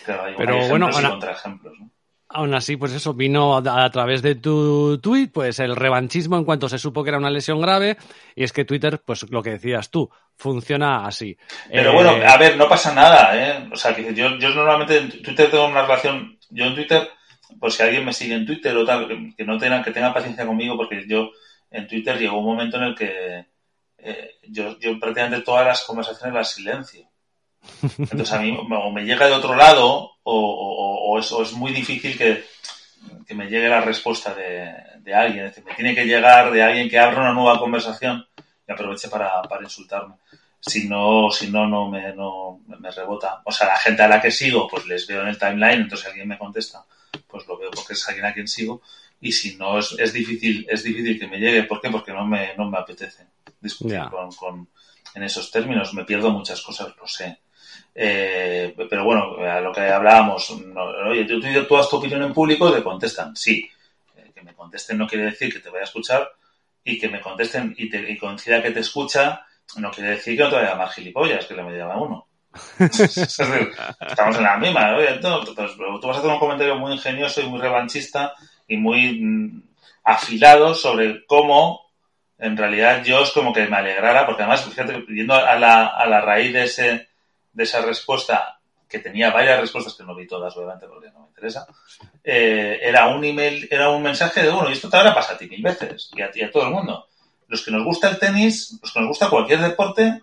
[0.06, 1.74] hay, pero, bueno, contraejemplos.
[1.78, 1.90] ¿no?
[2.32, 6.68] Aún así, pues eso, vino a, través de tu tweet, pues el revanchismo en cuanto
[6.68, 7.96] se supo que era una lesión grave,
[8.36, 11.36] y es que Twitter, pues lo que decías tú, funciona así.
[11.68, 13.68] Pero bueno, eh, a ver, no pasa nada, ¿eh?
[13.72, 17.10] O sea, que yo, yo normalmente en Twitter tengo una relación, yo en Twitter,
[17.58, 20.46] pues si alguien me sigue en Twitter o tal, que, no tenga, que tenga paciencia
[20.46, 21.32] conmigo, porque yo
[21.68, 23.46] en Twitter llegó un momento en el que
[23.98, 27.09] eh, yo, yo prácticamente todas las conversaciones las silencio.
[27.82, 32.44] Entonces a mí o me llega de otro lado o, es, muy difícil que,
[33.34, 35.46] me llegue la respuesta de, alguien.
[35.46, 38.26] Es decir, me tiene que llegar de alguien que abra una nueva conversación
[38.66, 40.14] y aproveche para, insultarme.
[40.60, 43.40] Si no, si no, no me, no me rebota.
[43.44, 46.08] O sea, la gente a la que sigo, pues les veo en el timeline, entonces
[46.08, 46.84] alguien me contesta,
[47.26, 48.82] pues lo veo porque es alguien a quien sigo.
[49.20, 51.64] Y si no, es, es difícil, es difícil que me llegue.
[51.64, 51.90] ¿Por qué?
[51.90, 53.26] Porque no me, no me apetece
[53.60, 54.00] discutir
[54.38, 54.68] con,
[55.14, 55.94] en esos términos.
[55.94, 57.38] Me pierdo muchas cosas, lo sé.
[57.94, 60.50] Eh, pero bueno, a lo que hablábamos,
[61.06, 63.68] oye, tú, tú das tu opinión en público, te contestan, sí.
[64.16, 66.30] Eh, que me contesten no quiere decir que te vaya a escuchar
[66.84, 69.44] y que me contesten y, te, y coincida que te escucha,
[69.76, 72.26] no quiere decir que no te vaya a llamar gilipollas, que le me llama uno.
[72.78, 74.96] Estamos en la misma.
[74.96, 78.34] Oye, tú, pues, tú vas a hacer un comentario muy ingenioso y muy revanchista
[78.66, 79.62] y muy mm,
[80.04, 81.90] afilado sobre cómo
[82.38, 86.06] en realidad yo es como que me alegrara, porque además, fíjate, yendo a la, a
[86.06, 87.09] la raíz de ese
[87.52, 91.28] de esa respuesta, que tenía varias respuestas que no vi todas, obviamente, porque no me
[91.28, 91.66] interesa,
[92.24, 95.38] eh, era un email, era un mensaje de, uno y esto te habrá pasado a
[95.38, 97.06] ti mil veces, y a ti a todo el mundo.
[97.46, 100.22] Los que nos gusta el tenis, los que nos gusta cualquier deporte,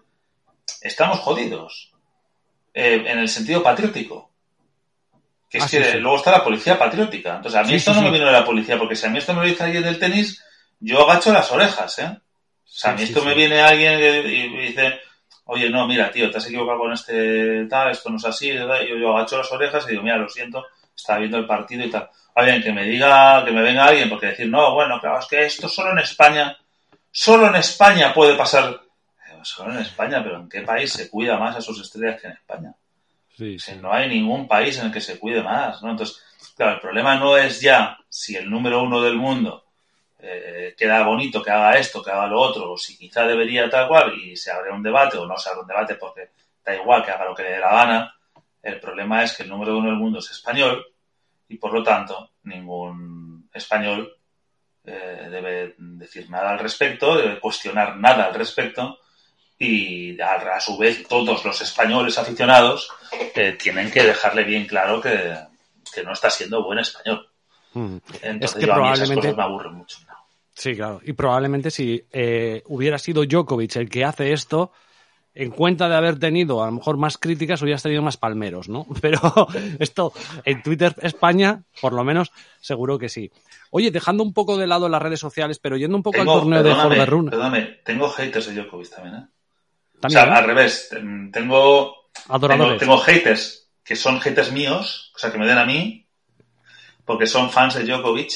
[0.82, 1.92] estamos jodidos.
[2.80, 4.30] Eh, en el sentido patriótico.
[5.50, 7.38] Que es ah, que luego está la policía patriótica.
[7.38, 9.34] Entonces, a mí esto no me vino de la policía, porque si a mí esto
[9.34, 10.44] me lo dice alguien del tenis,
[10.80, 12.06] yo agacho las orejas, ¿eh?
[12.06, 15.00] O sea, a mí esto me viene alguien y dice,
[15.48, 19.00] oye, no, mira, tío, te has equivocado con este tal, esto no es así, y
[19.00, 22.10] yo, agacho las orejas y digo, mira, lo siento, estaba viendo el partido y tal.
[22.36, 25.46] Oye, que me diga, que me venga alguien, porque decir, no, bueno, claro, es que
[25.46, 26.58] esto solo en España,
[27.12, 28.82] solo en España puede pasar.
[29.44, 32.34] Solo en España, pero ¿en qué país se cuida más a sus estrellas que en
[32.34, 32.74] España?
[33.38, 33.74] Sí, sí.
[33.80, 35.92] no hay ningún país en el que se cuide más, ¿no?
[35.92, 36.22] Entonces,
[36.58, 39.67] claro, el problema no es ya si el número uno del mundo
[40.20, 43.88] eh, queda bonito que haga esto, que haga lo otro, o si quizá debería tal
[43.88, 46.30] cual y se abre un debate o no se abre un debate porque
[46.64, 48.16] da igual que haga lo que le dé la gana,
[48.62, 50.86] el problema es que el número uno del mundo es español
[51.48, 54.18] y por lo tanto ningún español
[54.84, 59.00] eh, debe decir nada al respecto, debe cuestionar nada al respecto
[59.60, 62.90] y a, a su vez todos los españoles aficionados
[63.36, 65.36] eh, tienen que dejarle bien claro que,
[65.94, 67.28] que no está siendo buen español.
[67.74, 67.98] Mm.
[68.22, 69.98] Entonces Es que yo a mí esas cosas me aburren mucho.
[70.58, 71.00] Sí, claro.
[71.04, 74.72] Y probablemente si eh, hubiera sido Djokovic el que hace esto,
[75.36, 78.88] en cuenta de haber tenido a lo mejor más críticas, hubieras tenido más palmeros, ¿no?
[79.02, 79.20] Pero
[79.78, 80.12] esto
[80.46, 83.32] en Twitter España, por lo menos, seguro que sí.
[83.70, 86.40] Oye, dejando un poco de lado las redes sociales, pero yendo un poco Tengo, al
[86.40, 87.30] torneo de Rune.
[87.30, 89.28] perdóname, tengo haters de Djokovic también, ¿eh?
[90.02, 90.30] O sea, ¿eh?
[90.32, 91.94] al revés, ten- tengo,
[92.50, 96.08] tengo, tengo haters que son haters míos, o sea, que me den a mí,
[97.06, 98.32] porque son fans de Djokovic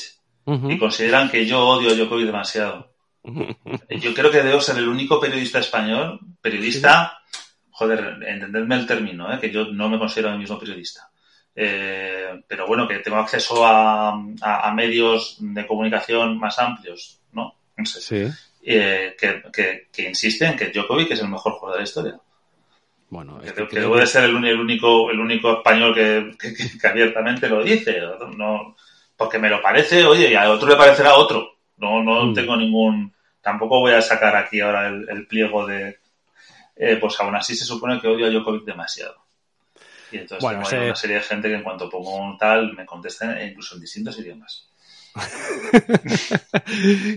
[0.46, 2.92] Y consideran que yo odio a Djokovic demasiado.
[3.24, 7.20] Yo creo que debo ser el único periodista español, periodista,
[7.70, 9.40] joder, entendedme el término, ¿eh?
[9.40, 11.10] que yo no me considero a mí mismo periodista.
[11.56, 14.10] Eh, pero bueno, que tengo acceso a,
[14.42, 17.54] a- a medios de comunicación más amplios, ¿no?
[17.78, 18.02] No sé.
[18.02, 18.34] Sí.
[18.64, 22.20] Eh, que, que, que insiste en que Djokovic es el mejor jugador de la historia.
[23.10, 26.32] Bueno, Que, que creo debe que- ser el, el único el único español que
[26.88, 28.00] abiertamente lo dice.
[28.38, 28.76] No,
[29.22, 31.48] porque me lo parece, oye, y a otro le parecerá otro.
[31.78, 32.34] No, no Mm.
[32.34, 33.14] tengo ningún...
[33.40, 36.00] Tampoco voy a sacar aquí ahora el, el pliego de...
[36.76, 39.16] eh, pues aún así se supone que odio a Djokovic demasiado.
[40.12, 42.74] Y entonces Bueno, tengo ese- una serie de gente que en cuanto pongo un tal
[42.74, 44.68] me contestan incluso en distintos idiomas.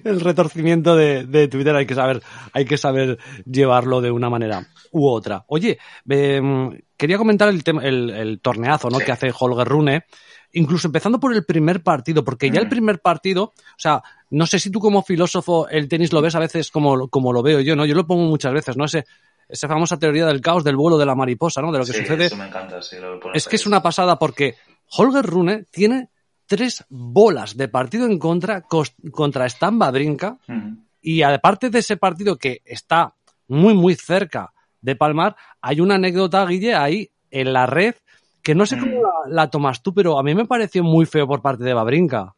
[0.04, 4.66] el retorcimiento de, de Twitter hay que saber, hay que saber llevarlo de una manera
[4.92, 5.44] u otra.
[5.48, 8.98] Oye, em, quería comentar el, tema, el, el torneazo ¿no?
[8.98, 9.04] Sí.
[9.04, 10.04] que hace Holger Rune,
[10.54, 12.70] incluso empezando por el primer partido, porque ya el Mm.
[12.70, 16.40] primer partido, o sea, no sé si tú como filósofo el tenis lo ves a
[16.40, 17.84] veces como, como lo veo yo, ¿no?
[17.84, 18.84] Yo lo pongo muchas veces, ¿no?
[18.86, 19.04] Ese,
[19.48, 21.70] esa famosa teoría del caos, del vuelo de la mariposa, ¿no?
[21.70, 24.18] De lo que Sí, sucede eso me encanta, sí, lo es que es una pasada
[24.18, 24.54] porque
[24.96, 26.08] Holger Rune tiene
[26.46, 28.62] tres bolas de partido en contra
[29.12, 30.76] contra Stan Wawrinka Ujú.
[31.00, 33.14] y aparte de ese partido que está
[33.48, 37.94] muy muy cerca de palmar, hay una anécdota, Guille, ahí en la red
[38.44, 39.02] que no sé cómo Mm.
[39.30, 42.34] la, la tomas tú, pero a mí me pareció muy feo por parte de Wawrinka.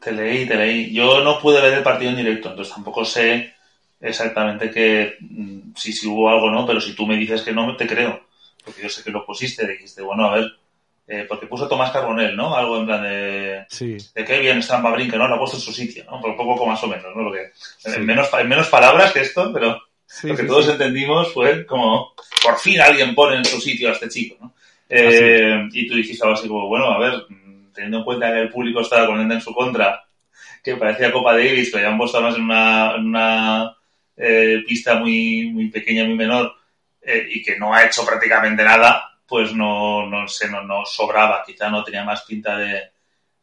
[0.00, 0.92] Te leí, te leí.
[0.92, 3.52] Yo no pude ver el partido en directo, entonces tampoco sé
[4.00, 7.52] exactamente que mm, si, si hubo algo o no, pero si tú me dices que
[7.52, 8.20] no, te creo.
[8.64, 10.52] Porque yo sé que lo pusiste, dijiste, bueno, a ver,
[11.08, 12.54] eh, porque puso Tomás Carbonell, ¿no?
[12.56, 13.96] Algo en plan de, Sí.
[14.14, 15.28] de qué bien está Brinca, ¿no?
[15.28, 16.20] Lo ha puesto en su sitio, ¿no?
[16.20, 17.22] Por poco más o menos, ¿no?
[17.22, 17.90] Lo que, Sí.
[17.94, 22.12] en, menos, en menos palabras que esto, pero Sí, lo que todos entendimos fue como,
[22.42, 24.54] por fin alguien pone en su sitio a este chico, ¿no?
[24.88, 27.26] Eh, y tú dijiste algo así como, bueno, a ver,
[27.74, 30.04] teniendo en cuenta que el público estaba poniendo en su contra,
[30.62, 33.76] que parecía Copa Davis, que habían puesto además en una, en una
[34.16, 36.54] eh, pista muy, muy pequeña, muy menor,
[37.02, 41.42] eh, y que no ha hecho prácticamente nada, pues no, no sé, no, no sobraba,
[41.46, 42.90] quizá no tenía más pinta de,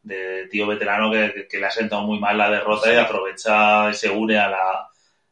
[0.01, 3.89] de tío veterano que, que- que le ha sentado muy mal la derrota y aprovecha
[3.89, 4.87] y se une a la,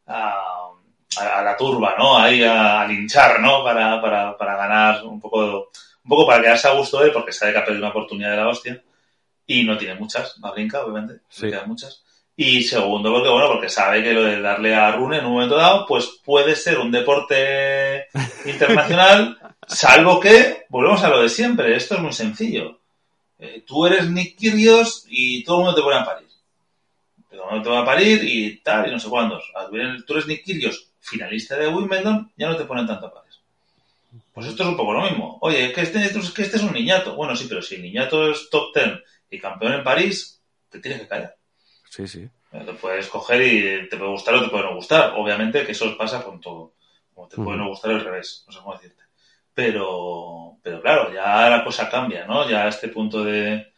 [0.08, 2.17] a, la turba, ¿no?
[2.17, 3.63] Ahí a, a linchar, ¿no?
[3.63, 5.71] Para, para, para ganar un poco,
[6.04, 8.32] un poco para quedarse a gusto de él, porque sabe que ha perdido una oportunidad
[8.32, 8.82] de la hostia.
[9.46, 11.46] Y no tiene muchas, va brinca, obviamente, Sí.
[11.46, 12.04] no quedan muchas.
[12.36, 15.56] Y segundo, porque bueno, porque sabe que lo de darle a Rune en un momento
[15.56, 18.06] dado, pues puede ser un deporte
[18.46, 19.38] internacional,
[19.68, 22.80] salvo que, volvemos a lo de siempre, esto es muy sencillo.
[23.38, 26.28] Eh, tú eres Nick Kyrgios y todo el mundo te pone a parir.
[27.30, 29.08] Todo el mundo te va a parir y tal, y no sé
[29.72, 33.31] ver- Tú eres Nick Kyrgios, finalista de Wimbledon, ya no te ponen tanto a parir.
[34.34, 35.38] Pues esto es un poco lo mismo.
[35.41, 36.00] Oye, que este,
[36.34, 37.15] que este es un niñato.
[37.15, 41.02] Bueno, sí, pero si el niñato es top ten y campeón en París, te tienes
[41.02, 41.36] que callar.
[41.89, 42.28] Sí, sí.
[42.52, 45.13] Eh, Te puedes coger y te puede gustar o te puede no gustar.
[45.17, 46.74] Obviamente que eso pasa con todo.
[47.13, 49.04] Como te puede no gustar al revés, no sé cómo decirte.
[49.54, 52.50] Pero, pero claro, ya la cosa cambia, ¿no?
[52.50, 53.71] Ya a este punto de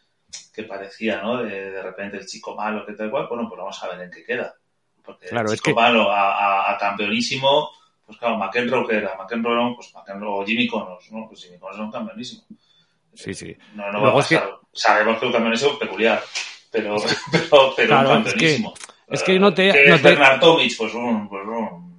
[0.52, 1.42] que parecía, ¿no?
[1.42, 4.10] De, de repente el chico malo, que tal cual, bueno, pues vamos a ver en
[4.10, 4.54] qué queda.
[5.04, 6.32] Porque Claro, el es chico que- malo a,
[6.70, 7.70] a- a campeonísimo,
[8.06, 11.26] pues claro, McEnroe que era, McEnroe, pues McEnroe o Jimmy Connors, ¿no?
[11.28, 12.42] Pues Jimmy Connors es un campeonísimo.
[13.14, 13.56] Sí, sí.
[13.74, 14.50] No, no va a es que- pasar.
[14.72, 16.20] Sabemos que un campeonísimo peculiar,
[16.70, 16.96] pero,
[17.32, 18.74] pero, pero Claro, un es que- campeonísimo.
[19.08, 20.72] es que no te- ¿Qué no es te- Bernard Tomic?
[20.76, 21.28] Pues un...
[21.28, 21.94] Pues un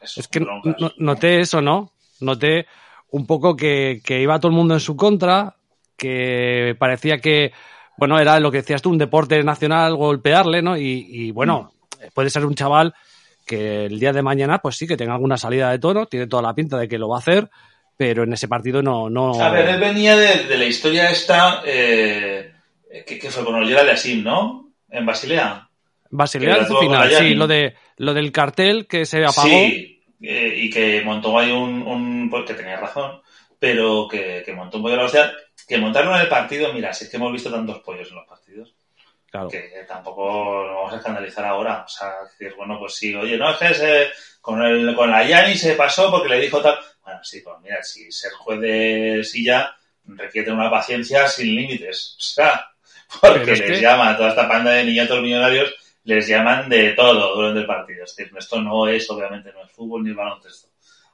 [0.00, 0.74] eso, Es que broncas.
[0.80, 1.92] no- noté eso, ¿no?
[2.20, 2.66] Noté
[3.10, 5.54] un poco que, que iba todo el mundo en su contra,
[5.96, 7.52] que parecía que,
[7.96, 10.76] bueno, era lo que decías tú, un deporte nacional golpearle, ¿no?
[10.76, 11.72] Y, y, bueno,
[12.14, 12.94] puede ser un chaval
[13.52, 16.42] que el día de mañana, pues sí, que tenga alguna salida de tono, tiene toda
[16.42, 17.50] la pinta de que lo va a hacer,
[17.98, 19.10] pero en ese partido no...
[19.10, 19.38] no...
[19.38, 22.50] A ver, él venía de, de la historia esta eh,
[23.06, 24.70] que, que fue con Olliera Leasim, ¿no?
[24.88, 25.68] En Basilea.
[26.08, 29.46] Basilea que con final, sí, lo, de, lo del cartel que se apagó.
[29.46, 32.30] Sí, eh, y que montó ahí un, un...
[32.30, 33.20] Porque tenía razón,
[33.58, 35.30] pero que, que montó un pollo de la hostia.
[35.68, 38.26] Que montaron en el partido, mira, si es que hemos visto tantos pollos en los
[38.26, 38.74] partidos.
[39.32, 39.48] Claro.
[39.48, 41.82] Que tampoco nos vamos a escandalizar ahora.
[41.86, 44.08] O sea, decir, bueno, pues sí, oye, no, es que se-
[44.42, 46.76] con, el, con la Yani se pasó porque le dijo tal.
[47.02, 52.16] Bueno, sí, pues mira, si ser juez de silla requiere una paciencia sin límites.
[52.18, 52.72] O sea,
[53.22, 57.34] porque es les que- llaman, toda esta panda de niñatos millonarios, les llaman de todo
[57.34, 58.04] durante el partido.
[58.04, 60.68] Es decir, esto no es, obviamente, no es fútbol ni baloncesto.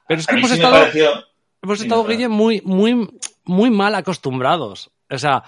[0.07, 1.25] Pero es que a mí hemos sí estado- me pareció...
[1.61, 2.05] Hemos estado.
[2.05, 3.07] Guille, muy, muy,
[3.45, 4.89] muy mal acostumbrados.
[5.09, 5.43] O sea,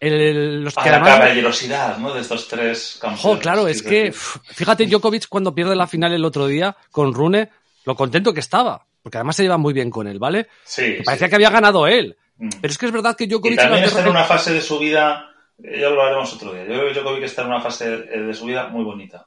[0.00, 2.12] el- los que la caballerosidad, ¿no?
[2.14, 3.22] De estos tres campeones.
[3.22, 7.50] Jo, claro, es que, fíjate, Djokovic cuando pierde la final el otro día con Rune,
[7.84, 8.86] lo contento que estaba.
[9.02, 10.48] Porque además se lleva muy bien con él, ¿vale?
[10.64, 11.30] Sí, Que parecía sí.
[11.30, 12.16] que había ganado él.
[12.36, 12.48] Mm.
[12.60, 13.58] Pero es que es verdad que Y Djokovic...
[13.58, 15.30] también está en una fase de su vida,
[15.62, 18.22] eh, ya lo hablaremos otro día, yo creo que Djokovic está en una fase de,
[18.24, 19.26] de su vida muy bonita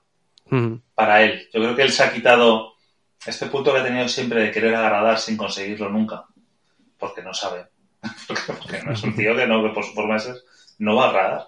[0.50, 1.48] Mm, para él.
[1.54, 2.74] Yo creo que él se ha quitado
[3.26, 6.26] este punto que ha tenido siempre de querer agradar sin conseguirlo nunca,
[7.00, 7.66] porque no sabe,
[8.28, 10.44] porque, porque no es un tío que no, que por, por meses
[10.84, 11.48] no va a agradar.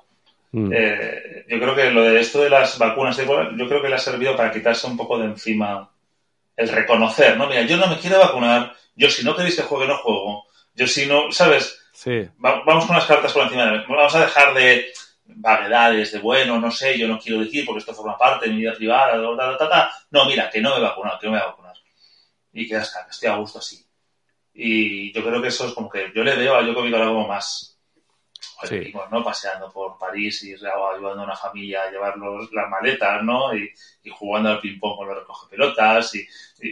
[0.52, 0.72] mm.
[0.74, 3.96] Eh, yo creo que lo de esto de las vacunas, igual, yo creo que le
[3.96, 5.90] ha servido para quitarse un poco de encima
[6.56, 7.48] el reconocer, ¿no?
[7.48, 10.88] Mira, yo no me quiero vacunar, yo si no queréis que juegue, no juego, yo
[10.88, 11.82] si no, ¿sabes?
[11.92, 12.28] Sí.
[12.44, 13.88] Va- vamos con las cartas por encima de la mesa.
[13.94, 14.86] Vamos a dejar de
[15.28, 18.62] vaguedades, de bueno, no sé, yo no quiero decir porque esto forma parte de mi
[18.62, 19.92] vida privada, ta, ta, ta, ta.
[20.12, 21.74] No, mira, que no me he vacunado, que no me voy a vacunar.
[22.54, 23.84] Y que ya está, que estoy a gusto así.
[24.54, 27.28] Y yo creo que eso es como que yo le veo a Djokovic ahora como
[27.28, 27.75] más
[29.24, 30.54] Paseando por París y
[30.94, 33.56] ayudando a una familia a llevar los- las maletas, ¿no?
[33.56, 33.70] Y,
[34.04, 36.16] y jugando al ping-pong con los recoge pelotas.
[36.16, 36.28] Y,
[36.62, 36.72] y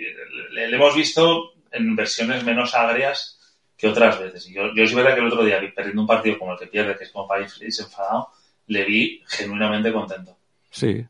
[0.51, 3.39] le, le hemos visto en versiones menos agrias
[3.77, 4.47] que otras veces.
[4.47, 6.67] Y yo, yo sí verdad que el otro día, perdiendo un partido como el que
[6.67, 8.29] pierde, que es como París enfadado,
[8.67, 10.37] le vi genuinamente contento.
[10.69, 11.05] Sí.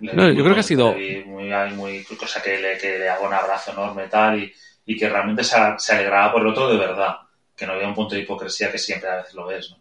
[0.00, 2.98] Le No, yo creo que ha sido- le vi muy, muy, cosa que le, que
[2.98, 4.52] le hago un abrazo enorme y tal, y,
[4.86, 7.16] y que realmente se, se alegraba por el otro de verdad,
[7.56, 9.78] que no había un punto de hipocresía que siempre a veces lo ves, ¿no?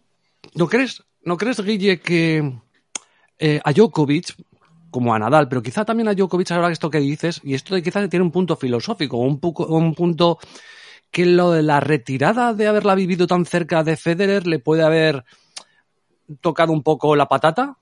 [0.58, 2.54] ¿No crees, ¿No crees, Guille, que
[3.40, 4.36] eh, a Djokovic,
[4.90, 8.10] como a Nadal, pero quizá también a Djokovic, ahora esto que dices, y esto quizás
[8.10, 10.40] tiene un punto filosófico, un, pu- un punto
[11.12, 15.24] que lo de la retirada de haberla vivido tan cerca de Federer le puede haber
[16.42, 17.78] tocado un poco la patata?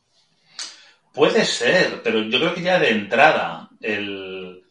[1.13, 4.63] Puede ser, pero yo creo que ya de entrada el,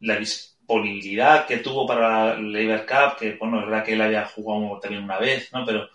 [0.00, 4.26] la disponibilidad que tuvo para el Lever Cup, que bueno, es verdad que él había
[4.26, 5.64] jugado también una vez, ¿no?
[5.64, 5.88] Pero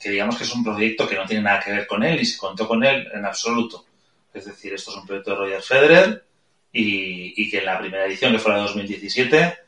[0.00, 2.24] que digamos que es un proyecto que no tiene nada que ver con él y
[2.24, 3.84] se contó con él en absoluto.
[4.32, 6.24] Es decir, esto es un proyecto de Roger Federer
[6.72, 9.58] y, y que en la primera edición, que fue la de 2017,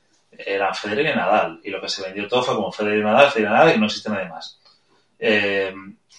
[0.47, 1.61] eran Federer y Nadal.
[1.65, 3.79] Y lo que se vendió todo fue como Federer y Nadal, Federer y Nadal y
[3.79, 4.61] no existe nadie más.
[5.19, 5.73] Eh,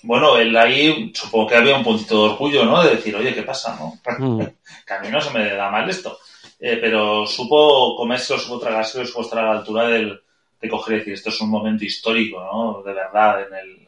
[0.04, 2.84] bueno, él ahí supongo que había un puntito de orgullo, ¿no?
[2.84, 4.00] De decir, oye, ¿qué pasa, no?
[4.18, 4.44] Mm.
[4.88, 6.20] que a mí no se me da mal esto.
[6.60, 10.22] Eh, pero supo comérselo, supo tragárselo, supo estar a la altura del,
[10.60, 12.84] de coger y decir, esto es un momento histórico, ¿no?
[12.84, 13.88] De verdad, en, el,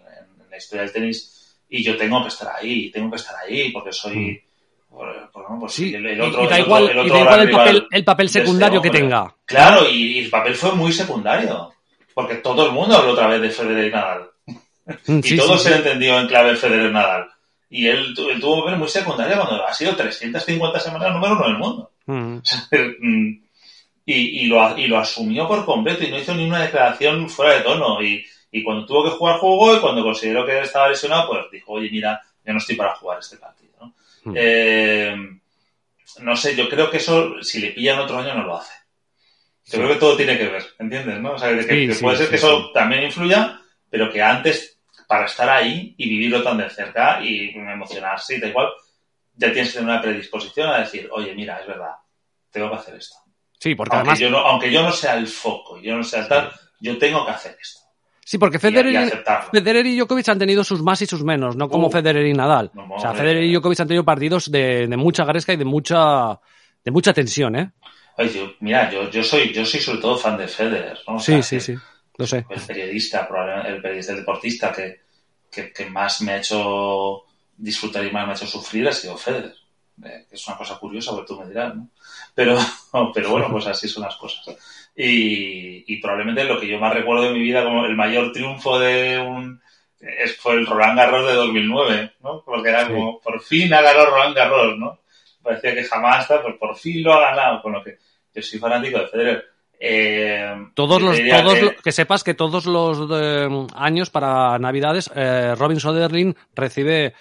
[0.54, 1.56] la historia del tenis.
[1.70, 4.40] Y yo tengo que estar ahí, tengo que estar ahí, porque soy...
[4.90, 7.08] por- por- no, pues, Sí, el, el y- otro, y da el igual, otro- el
[7.08, 7.52] y otro da igual gran el
[8.06, 9.36] papel, el este secundario que tenga.
[9.46, 11.74] Claro, y, y el papel fue muy secundario.
[12.14, 14.30] Porque todo el mundo habló otra vez de Federer y Nadal.
[15.08, 17.28] Mm, Y sí, todo se entendió en clave Federer-Nadal.
[17.70, 21.36] Y él, tu- él tuvo un papel muy secundario cuando ha sido 350 semanas número
[21.36, 21.92] uno del mundo.
[22.06, 22.38] Mm.
[23.00, 23.44] Mm,
[24.06, 27.54] y, y, lo, y lo asumió por completo y no hizo ni una declaración fuera
[27.56, 28.02] de tono.
[28.04, 31.74] Y, y cuando tuvo que jugar, jugó y cuando consideró que estaba lesionado, pues dijo,
[31.74, 33.74] oye, mira, yo no estoy para jugar este partido.
[33.82, 33.96] ¿no?
[34.26, 34.34] Mm.
[34.38, 35.16] Eh,
[36.20, 38.74] no sé, yo creo que eso, si le pillan otro año, no lo hace.
[39.66, 41.20] Yo creo que todo tiene que ver, ¿entiendes?
[41.20, 41.34] ¿no?
[41.34, 44.80] O sea, que, Sí, que sí, puede ser que eso también influya, pero que antes,
[45.08, 48.68] para estar ahí y vivirlo tan de cerca y emocionarse y tal cual,
[49.34, 51.96] ya tienes que tener una predisposición a decir, oye, mira, es verdad,
[52.52, 53.16] tengo que hacer esto.
[53.58, 56.22] Sí, porque Aunque, además, yo no, aunque yo no sea el foco, yo no sea
[56.22, 57.83] el tal, yo tengo que hacer esto.
[58.26, 59.12] Sí, porque Federer y y.
[59.52, 61.92] Federer y Djokovic han tenido sus más y sus menos, no como Uh.
[61.92, 62.72] Federer y Nadal.
[62.74, 63.14] No, o sea.
[63.14, 66.40] Federer y Djokovic han tenido partidos de, de mucha gresca y de mucha
[66.84, 67.72] de mucha tensión, ¿eh?
[68.18, 71.16] Oye, yo- mira, yo, yo soy, yo soy sobre todo fan de Federer, ¿no?
[71.16, 71.76] O Sí, sea, sí, que- sí,
[72.18, 72.46] lo sé.
[72.50, 75.02] el periodista, probablemente el periodista, el deportista que,
[75.52, 77.24] que, que más me ha hecho
[77.58, 79.54] disfrutar y más me ha hecho sufrir ha sido Federer.
[80.04, 81.88] Eh, es una cosa curiosa, porque tú me dirás, ¿no?
[82.36, 82.58] Pero,
[83.14, 84.44] pero bueno, pues así son las cosas.
[84.96, 88.78] Y, y probablemente lo que yo más recuerdo de mi vida como el mayor triunfo
[88.80, 89.60] de un
[90.00, 92.44] es, fue el Roland Garros de 2009, ¿no?
[92.46, 92.94] Porque era Sí.
[92.94, 95.00] como, por fin ha ganado Roland Garros, ¿no?
[95.42, 97.98] Parecía que jamás, pues por fin lo ha ganado, con lo que
[98.36, 99.46] yo soy fanático de Federer.
[99.80, 105.12] Eh, Todos los, todos que- lo- que sepas que todos los eh, años para Navidades
[105.16, 107.14] eh, Robin Soderling recibe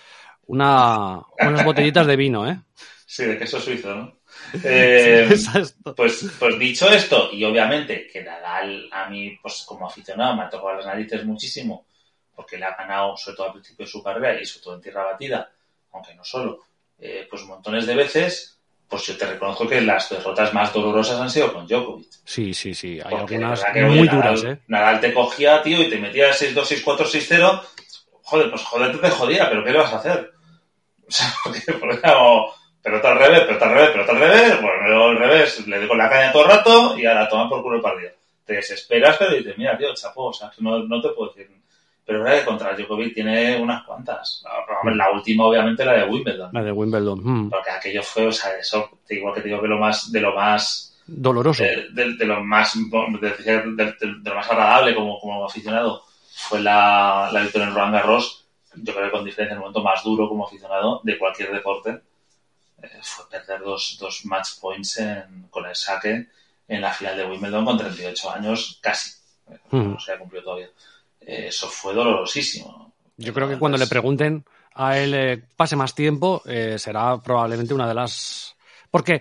[0.47, 2.59] una, unas botellitas de vino, ¿eh?
[3.07, 4.19] Sí, de queso suizo, ¿no?
[4.63, 5.29] Eh,
[5.97, 10.51] pues, pues dicho esto, y obviamente que Nadal a mí, pues como aficionado, me ha
[10.51, 11.87] tocado las narices muchísimo,
[12.35, 14.81] porque le ha ganado, sobre todo al principio de su carrera y sobre todo en
[14.81, 15.51] tierra batida,
[15.93, 16.61] aunque no solo,
[16.99, 18.59] eh, pues montones de veces,
[18.93, 22.09] pues yo te reconozco que las derrotas más dolorosas han sido con Djokovic.
[22.25, 23.01] Sí, sí, sí.
[23.03, 24.63] Hay Porque, algunas que, muy oye, duras, Nadal, ¿eh?
[24.67, 27.63] Nadal te cogía, tío, y te metía 6-2, 6-4, 6-0.
[28.23, 30.31] Joder, pues joder, te jodía, pero ¿qué le vas a hacer?
[31.09, 32.01] O sea, porque, porque
[32.83, 35.99] pelota al revés, pelota al revés, pelota al revés, bueno, al revés, le doy con
[35.99, 38.11] la caña todo el rato y ahora toma por culo el partido.
[38.45, 41.49] Te desesperas, pero dices, mira, tío, chapo, o sea, no, no te puedo decir.
[42.05, 44.43] Pero ahora que contra Djokovic tiene unas cuantas.
[44.45, 46.51] La, hombre, la última, obviamente, la de Wimbledon.
[46.53, 47.21] La de Wimbledon.
[47.23, 50.21] mm, Porque aquello fue, o sea, eso, igual que te digo que lo más, de
[50.21, 51.63] lo más Doloroso.
[51.63, 56.03] de, de- de lo más de, de- de- de lo más agradable como, como aficionado
[56.35, 60.03] fue la, la victoria en Roland Garros yo creo que con diferencia el momento más
[60.03, 62.01] duro como aficionado de cualquier deporte
[63.03, 66.29] fue perder dos, dos match points en- con el saque
[66.69, 69.11] en la final de Wimbledon con 38 años casi
[69.51, 69.93] Eh, Mm.
[69.95, 70.69] no se ha cumplido todavía
[71.21, 75.95] Eh, eso fue dolorosísimo Yo creo que cuando le pregunten a él eh, pase más
[75.95, 78.57] tiempo, eh, será probablemente una de las...
[78.91, 79.21] Porque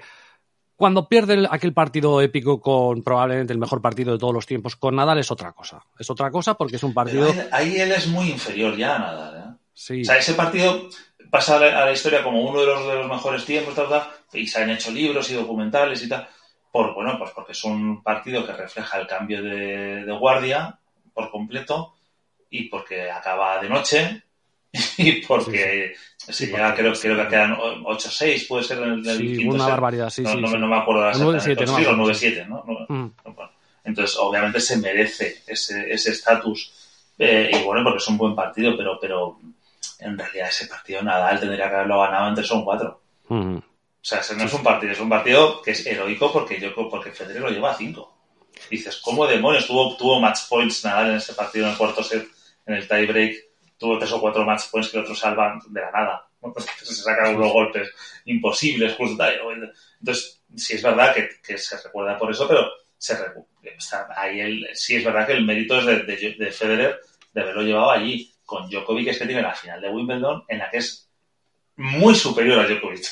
[0.78, 4.76] cuando pierde el- aquel partido épico con probablemente el mejor partido de todos los tiempos
[4.78, 5.84] con Nadal es otra cosa.
[5.99, 7.30] Es otra cosa porque es un partido...
[7.32, 9.57] ahí, ahí él es muy inferior ya a Nadal ¿eh?
[9.74, 10.88] Sí, O sea, ese partido
[11.30, 13.89] pasa a la, a la historia como uno de los, de los mejores tiempos, tal,
[13.89, 14.03] tal,
[14.34, 16.28] y se han hecho libros y documentales y tal.
[16.72, 20.78] Por, bueno, pues porque es un partido que refleja el cambio de, de guardia
[21.13, 21.95] por completo
[22.49, 24.24] y porque acaba de noche
[24.97, 29.07] y porque se Sí, llega, porque- creo, creo que quedan 8-6, puede ser en el,
[29.09, 29.72] el sí, quinto una set.
[29.72, 30.38] barbaridad, sí, no, sí.
[30.41, 30.57] no, sí.
[30.57, 31.65] no me acuerdo El 9-7, exactamente.
[31.65, 32.63] no Sí, los 9-7, ¿no?
[32.65, 33.51] No- Mm, bueno,
[33.84, 36.72] entonces, obviamente se merece ese ese estatus.
[37.17, 39.39] eh, y bueno, porque es un buen partido, pero, pero
[40.02, 43.02] en realidad ese partido Nadal tendría que haberlo ganado en 3 o en 4.
[43.30, 43.58] mm.
[43.58, 43.64] O
[44.04, 47.12] sea, ese no es un partido, es un partido que es heroico porque yo porque
[47.12, 48.18] Federer lo lleva a 5.
[48.70, 52.28] Dices, ¿cómo demonios tuvo, tuvo match points Nadal en ese partido en el cuarto set,
[52.66, 53.36] en el tiebreak?
[53.78, 56.28] Tuvo tres o cuatro match points que el otro salvan de la nada.
[56.82, 57.89] Se sacan unos golpes
[58.26, 59.24] imposibles, justo.
[59.99, 63.45] Entonces, sí es verdad que, que se recuerda por eso, pero se recu-
[63.78, 66.99] o sea, ahí el, sí es verdad que el mérito es de, de, de Federer
[67.34, 68.31] de haberlo llevado allí.
[68.52, 71.10] Con Djokovic es que tiene la final de Wimbledon en la que es
[71.78, 73.06] muy superior a Djokovic.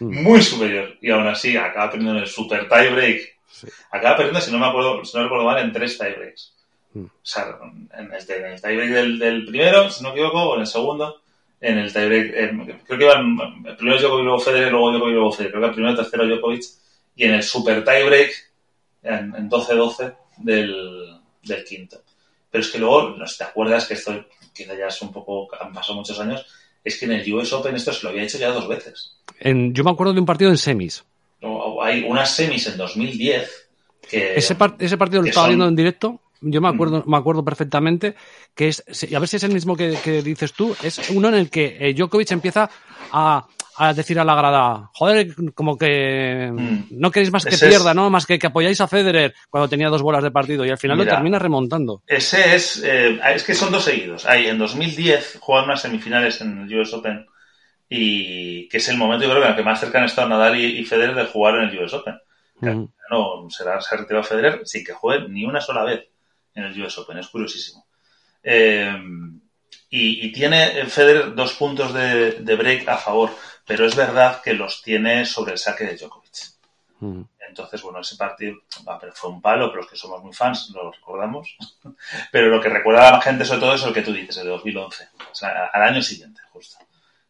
[0.00, 0.22] Mm.
[0.22, 0.98] Muy superior.
[1.00, 3.22] Y aún así acaba perdiendo en el super tiebreak.
[3.50, 3.66] Sí.
[3.90, 6.52] Acaba perdiendo, si no me acuerdo, si no recuerdo mal, en tres tiebreaks.
[6.92, 7.04] Mm.
[7.06, 7.56] O sea,
[7.94, 10.66] en el, en el tiebreak del, del primero, si no me equivoco, o en el
[10.66, 11.22] segundo,
[11.58, 15.32] en el tiebreak, en- creo que iban el primero Djokovic, luego Federer, luego Djokovic, luego
[15.32, 15.52] Federer.
[15.52, 16.64] Creo que el primero, tercero Djokovic.
[17.16, 18.30] Y en el super tiebreak,
[19.02, 22.02] en, en 12-12 del, del quinto.
[22.50, 24.12] Pero es que luego, no sé si te acuerdas que esto
[24.56, 26.46] quizá ya es un poco, han pasado muchos años,
[26.82, 29.16] es que en el US Open esto se lo había hecho ya dos veces.
[29.40, 31.04] En- yo me acuerdo de un partido en semis.
[31.82, 33.68] Hay unas semis en 2010
[34.08, 34.34] que...
[34.36, 35.58] Ese, par- ese partido lo estaba son- Mm.
[35.58, 36.20] viendo en directo.
[36.42, 38.14] Yo me acuerdo, me acuerdo perfectamente
[38.54, 38.82] que es,
[39.14, 41.76] a ver si es el mismo que, que dices tú, es uno en el que
[41.80, 42.68] eh, Djokovic empieza
[43.10, 43.46] a,
[43.78, 46.84] a decir a la grada, joder, como que Mm.
[46.90, 48.08] no queréis más que es- pierda, ¿no?
[48.10, 50.96] Más que que apoyáis a Federer cuando tenía dos bolas de partido y al final
[50.96, 51.10] Mira.
[51.10, 52.02] lo termina remontando.
[52.06, 52.82] Ese es...
[52.84, 54.24] eh, es que son dos seguidos.
[54.26, 57.26] Hay en 2010 juegan unas semifinales en el US Open
[57.88, 60.58] y que es el momento, yo creo, en el que más cerca han estado Nadal
[60.58, 62.18] y, y Federer de jugar en el US Open.
[62.60, 62.84] Mm.
[63.10, 66.04] No, será, se ha retirado Federer sin que juegue ni una sola vez
[66.54, 67.18] en el US Open.
[67.18, 67.86] Es curiosísimo.
[68.42, 68.92] Eh,
[69.90, 73.30] y, y tiene Federer dos puntos de, de break a favor,
[73.66, 76.56] pero es verdad que los tiene sobre el saque de Djokovic.
[77.00, 77.22] Mm.
[77.48, 78.56] Entonces, bueno, ese partido
[79.14, 81.56] fue un palo, pero los que somos muy fans lo recordamos.
[82.32, 84.44] Pero lo que recuerda a la gente sobre todo es el que tú dices, el
[84.44, 86.76] de 2011, o sea, al año siguiente, justo.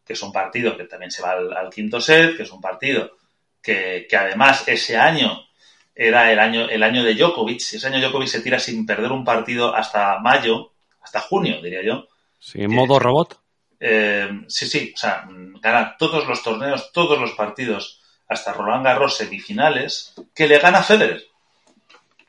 [0.04, 2.60] Que es un partido que también se va al, al quinto set, que es un
[2.60, 3.16] partido
[3.62, 5.46] que, que además ese año
[5.94, 7.60] era el año, el año de Djokovic.
[7.60, 12.06] Ese año Djokovic se tira sin perder un partido hasta mayo, hasta junio, diría yo.
[12.38, 13.40] Sí, en modo robot.
[13.78, 15.26] Eh, sí, sí, o sea,
[15.60, 21.22] gana todos los torneos, todos los partidos, hasta Roland Garros semifinales, que le gana Federer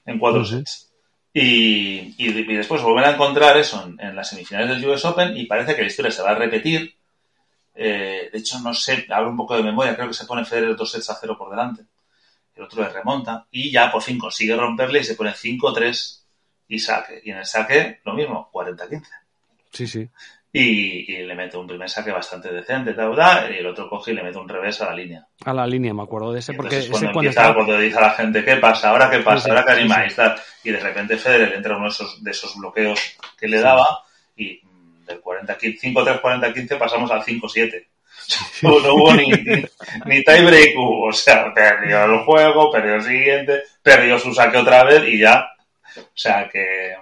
[0.05, 0.49] en cuatro Ujú.
[0.49, 0.91] sets.
[1.33, 5.37] Y, y, y después volver a encontrar eso en, en las semifinales del US Open
[5.37, 6.95] y parece que la historia se va a repetir.
[7.75, 10.75] Eh, de hecho, no sé, hablo un poco de memoria, creo que se pone Federer
[10.75, 11.83] dos sets a cero por delante.
[12.55, 16.23] El otro le remonta y ya por fin consigue romperle y se pone 5-3
[16.69, 17.21] y saque.
[17.23, 19.03] Y en el saque, lo mismo, 40-15
[19.71, 20.09] Sí, sí.
[20.51, 24.15] Y, y le mete un primer saque bastante decente, tal, y el otro coge y
[24.15, 25.27] le mete un revés a la línea.
[25.45, 27.55] A la línea, me acuerdo de ese, porque entonces ese cuando cuando empieza, estaba...
[27.55, 28.89] cuando dice a la gente, ¿qué pasa?
[28.89, 29.37] ¿Ahora qué pasa?
[29.37, 30.15] Sí, sí, ¿Ahora qué sí, animáis?
[30.15, 32.99] Tal, y de repente Federer entra en uno de esos, de esos bloqueos
[33.37, 33.85] que le daba
[34.35, 37.87] y mm, del 40, 5-3, 40-15 pasamos al 5-7.
[38.63, 39.63] No hubo ni, ni,
[40.05, 41.07] ni tiebreak, hubo.
[41.07, 45.47] o sea, perdió el juego, perdió el siguiente, perdió su saque otra vez y ya.
[45.97, 46.95] O sea, que,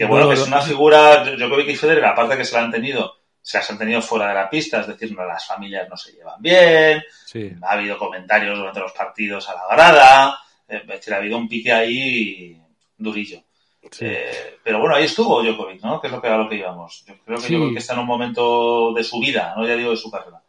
[0.00, 2.70] que bueno, Bueno, que es una figura, Djokovic y Federer, aparte que se la han
[2.70, 5.96] tenido se las han tenido fuera de la pista, es decir, no, las familias no
[5.96, 7.50] se llevan bien, Sí.
[7.62, 10.38] ha habido comentarios durante los partidos a la grada,
[10.68, 12.58] eh, es decir, ha habido un pique ahí
[12.96, 13.42] durillo.
[13.90, 14.06] Sí.
[14.06, 16.00] Eh, pero bueno, ahí estuvo Djokovic, ¿no?
[16.00, 17.04] Que es lo que, a lo que íbamos.
[17.06, 17.54] Yo creo que Sí.
[17.54, 20.40] Djokovic está en un momento de su vida, no ya digo de su carrera,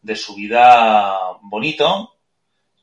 [0.00, 2.14] de su vida bonito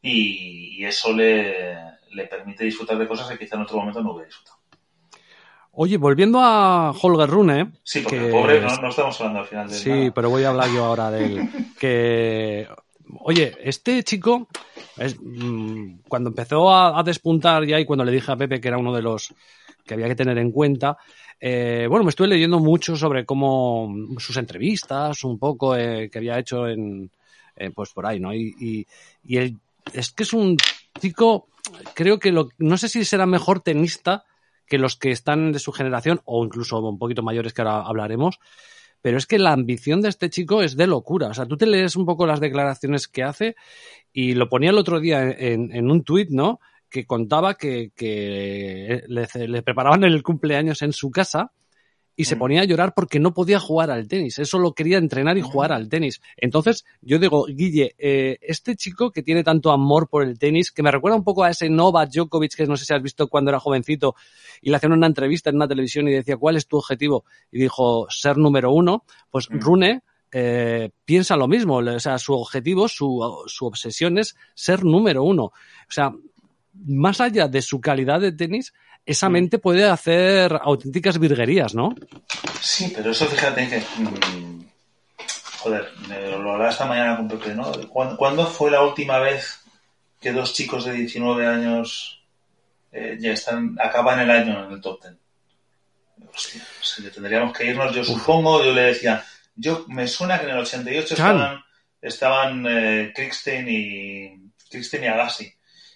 [0.02, 1.78] y, y eso le,
[2.12, 4.58] le permite disfrutar de cosas que quizá en otro momento no hubiera disfrutado.
[5.74, 7.72] Oye, volviendo a Holger Rune.
[7.84, 10.12] Sí, porque que el pobre no, no estamos hablando al final de Sí, nada.
[10.14, 11.50] pero voy a hablar yo ahora de él.
[11.80, 12.68] Que,
[13.22, 14.48] oye, este chico,
[14.98, 18.68] es, mm, cuando empezó a, a despuntar ya y cuando le dije a Pepe que
[18.68, 19.34] era uno de los
[19.86, 20.98] que había que tener en cuenta,
[21.40, 26.38] eh, bueno, me estuve leyendo mucho sobre cómo sus entrevistas, un poco eh, que había
[26.38, 27.10] hecho en,
[27.56, 28.32] eh, pues por ahí, ¿no?
[28.34, 28.86] Y, y,
[29.24, 29.58] y él,
[29.94, 30.56] es que es un
[31.00, 31.48] chico,
[31.96, 34.24] creo que lo, no sé si será mejor tenista
[34.72, 38.40] que los que están de su generación o incluso un poquito mayores que ahora hablaremos,
[39.02, 41.28] pero es que la ambición de este chico es de locura.
[41.28, 43.58] O sea, tú te lees un poco las declaraciones que hace
[44.14, 46.62] y lo ponía el otro día en, en un tuit, ¿no?
[46.90, 51.52] Que contaba que, que le, le preparaban el cumpleaños en su casa
[52.22, 52.40] y se Mm.
[52.40, 54.38] ponía a llorar porque no podía jugar al tenis.
[54.38, 56.22] Eso lo quería entrenar y jugar al tenis.
[56.38, 60.84] Entonces, yo digo, Guille, eh, este chico que tiene tanto amor por el tenis, que
[60.84, 63.50] me recuerda un poco a ese Novak Djokovic que no sé si has visto cuando
[63.50, 64.16] era jovencito
[64.62, 67.26] y le hacían una entrevista en una televisión y decía, ¿cuál es tu objetivo?
[67.52, 69.04] Y dijo, ser número uno.
[69.32, 69.60] Pues Mm.
[69.60, 70.02] Rune
[70.32, 71.78] eh, piensa lo mismo.
[71.78, 75.46] O sea, su objetivo, su, su obsesión es ser número uno.
[75.46, 75.54] O
[75.90, 76.14] sea,
[76.86, 78.74] más allá de su calidad de tenis,
[79.06, 79.32] esa Mm.
[79.32, 81.96] mente puede hacer auténticas virguerías, ¿no?
[82.62, 83.80] Sí, pero eso fíjate que.
[84.02, 84.62] mm,
[85.60, 87.72] joder, me lo hablaba esta mañana con Pepe, ¿no?
[87.90, 89.60] ¿Cuándo, cuándo fue la última vez
[90.20, 92.22] que dos chicos de 19 años
[92.92, 95.16] eh, ya están acaban el año en el top 10?
[96.34, 99.24] Hostia, o sea, que tendríamos que irnos, yo supongo, yo le decía,
[99.56, 101.28] yo me suena que en el 88 Chan.
[101.36, 101.64] estaban,
[102.02, 105.54] estaban eh, Krickstein y y Agassi.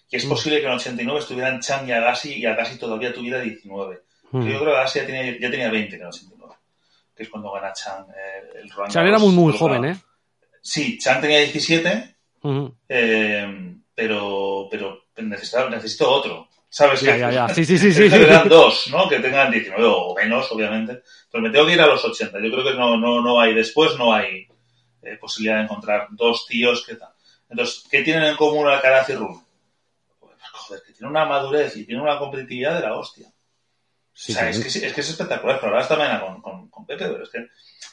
[0.10, 0.30] Y es Mm.
[0.30, 4.02] posible que en el 89 estuvieran Chan y Agassi y Agassi todavía tuviera 19.
[4.32, 4.42] Mm.
[4.48, 6.54] Yo creo que Agassi ya tenía, ya tenía 20 en el 89,
[7.16, 9.98] que es cuando gana Chan eh, el Roland Chan era muy, muy joven, ¿eh?
[10.62, 12.76] Sí, Chan tenía 17, Ujú.
[12.90, 16.50] eh, pero, pero necesito, necesito otro.
[16.68, 17.00] ¿Sabes?
[17.02, 17.48] Ya, ya, ya.
[17.50, 18.02] Sí, sí, sí, sí.
[18.02, 19.08] Necesitan dos, ¿no?
[19.08, 21.04] Que tengan 19 o menos, obviamente.
[21.32, 22.38] Pero me tengo que ir a los 80.
[22.42, 24.48] Yo creo que no, no, no hay, después no hay
[25.02, 27.10] eh, posibilidad de encontrar dos tíos que tal.
[27.50, 29.40] Entonces, ¿qué tienen en común Alcaraz y Rune?
[30.68, 33.28] Joder, que tienen una madurez y tienen una competitividad de la hostia.
[34.14, 34.62] Sí, o sea, sí.
[34.62, 35.60] es, que, es que es espectacular.
[35.60, 37.48] Pero esta mañana con, con, con Pepe, pero es que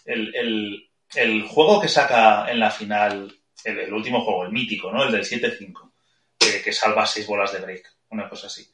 [0.07, 4.93] el, el, el juego que saca en la final, el, el último juego, el mítico,
[4.93, 5.03] ¿no?
[5.05, 5.91] El del 7-5,
[6.39, 8.66] que, que salva seis bolas de break, una cosa así.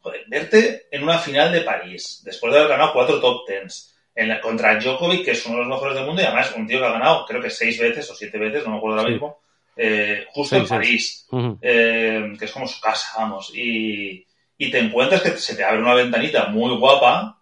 [0.00, 4.28] Joder, verte en una final de París, después de haber ganado cuatro top tens, en
[4.28, 6.78] la- contra Djokovic, que es uno de los mejores del mundo, y además un tío
[6.78, 9.12] que ha ganado, creo que seis veces o siete veces, no me acuerdo ahora Sí.
[9.14, 9.40] mismo,
[9.76, 10.66] eh, justo en.
[10.66, 11.26] París
[11.60, 15.82] eh, que es como su casa, vamos, y, y te encuentras que se te abre
[15.82, 17.38] una ventanita muy guapa.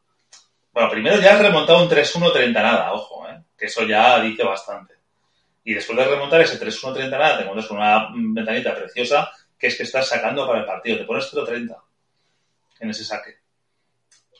[0.73, 3.41] Bueno, primero ya has remontado un 3-1-30 nada, ojo, ¿eh?
[3.57, 4.95] que eso ya dice bastante.
[5.63, 9.77] Y después de remontar ese 3-1-30 nada, te encuentras con una ventanita preciosa que es
[9.77, 11.77] que estás sacando para el partido, te pones 0-30
[12.81, 13.39] en ese saque.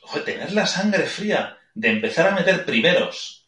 [0.03, 3.47] Ojo, tener la sangre fría de empezar a meter primeros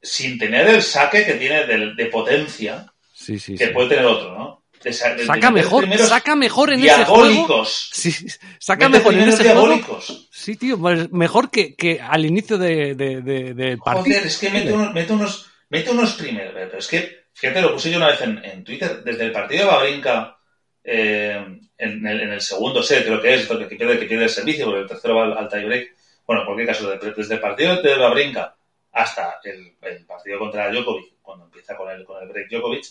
[0.00, 2.89] sin tener el saque que tiene de, de potencia
[3.22, 3.72] Sí, sí, que sí.
[3.72, 4.64] puede tener otro, ¿no?
[4.82, 7.26] De sa- de Saca mejor, saca mejor en ese juego.
[7.28, 7.90] diabólicos.
[7.92, 8.10] Sí,
[8.58, 9.60] saca Mete mejor en ese juego.
[9.66, 10.28] diabólicos.
[10.32, 14.04] Sí, tío, pues mejor que, que al inicio de, de, de- del partido.
[14.16, 16.54] Joder, es que mete unos, mete unos, mete unos primeros.
[16.54, 19.64] Pero es que, fíjate, lo puse yo una vez en, en Twitter, desde el partido
[19.66, 20.38] de Babrinka,
[20.82, 21.44] eh,
[21.76, 24.64] en, el, en el segundo set, creo que es, que pierde, que pierde el servicio,
[24.64, 25.94] porque el tercero va al, al tiebreak.
[26.26, 28.56] Bueno, en cualquier caso, de- desde el partido de Babrinka
[28.92, 32.84] hasta el, el partido contra Djokovic, cuando empieza con el, con el break Djokovic,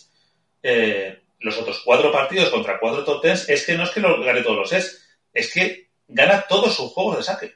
[0.62, 4.22] eh, los otros cuatro partidos contra cuatro top tens, es que no es que lo
[4.22, 7.54] gane todos los sets, es que gana todos sus juegos de saque.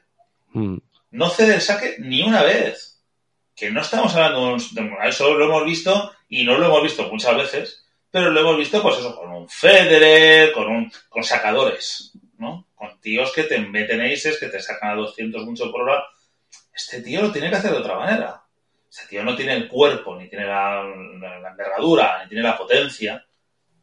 [0.53, 0.77] Mm.
[1.11, 3.01] no cede el saque ni una vez.
[3.55, 6.83] Que no estamos hablando de, un- de- eso lo hemos visto y no lo hemos
[6.83, 11.23] visto muchas veces, pero lo hemos visto pues eso con un Federer, con un con
[11.23, 12.67] sacadores, ¿no?
[12.75, 16.03] Con tíos que te meten aces, que te sacan a 200 mucho por hora.
[16.73, 18.41] Este tío lo tiene que hacer de otra manera.
[18.97, 20.83] Este tío no tiene el cuerpo, ni tiene la,
[21.19, 23.23] la- la envergadura, ni tiene la potencia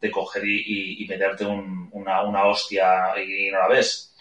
[0.01, 4.15] de coger y, y- y meterte un- una, una hostia y no la ves.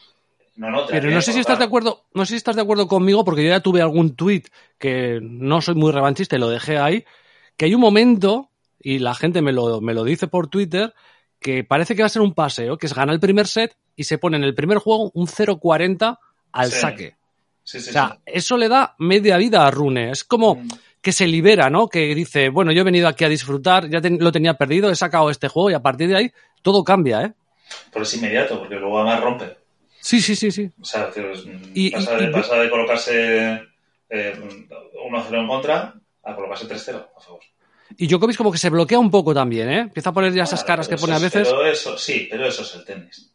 [0.58, 2.62] No, no, te Pero no sé si estás de acuerdo, no sé si estás de
[2.62, 6.50] acuerdo conmigo, porque yo ya tuve algún tuit que no soy muy revanchista y lo
[6.50, 7.06] dejé ahí,
[7.58, 10.94] que hay un momento, y la gente me lo, me lo dice por Twitter,
[11.39, 14.04] que parece que va a ser un paseo, que es ganar el primer set y
[14.04, 16.20] se pone en el primer juego un 0-40
[16.52, 16.80] al Sí.
[16.80, 17.16] saque.
[17.64, 18.22] Sí, sí, O sea, sí.
[18.26, 20.12] eso le da media vida a Rune.
[20.12, 20.68] Es como, Mm.
[21.01, 21.88] que se libera, ¿no?
[21.88, 24.95] Que dice, bueno, yo he venido aquí a disfrutar, ya ten- lo tenía perdido, he
[24.95, 26.32] sacado este juego y a partir de ahí
[26.62, 27.34] todo cambia, ¿eh?
[27.91, 29.57] Pero es inmediato, porque luego además rompe.
[29.99, 30.70] Sí, sí, sí, sí.
[30.82, 31.43] O sea, es-
[31.74, 33.62] Y- pasa, y- de, y- pasa de colocarse
[34.09, 34.36] eh,
[35.07, 35.93] 1-0 en contra
[36.24, 37.39] a colocarse 3-0 a favor.
[37.97, 39.80] Y Djokovic como que se bloquea un poco también, ¿eh?
[39.82, 41.47] Empieza a poner ya esas caras que pone a veces.
[41.47, 43.32] Pero eso, sí, pero eso es el tenis.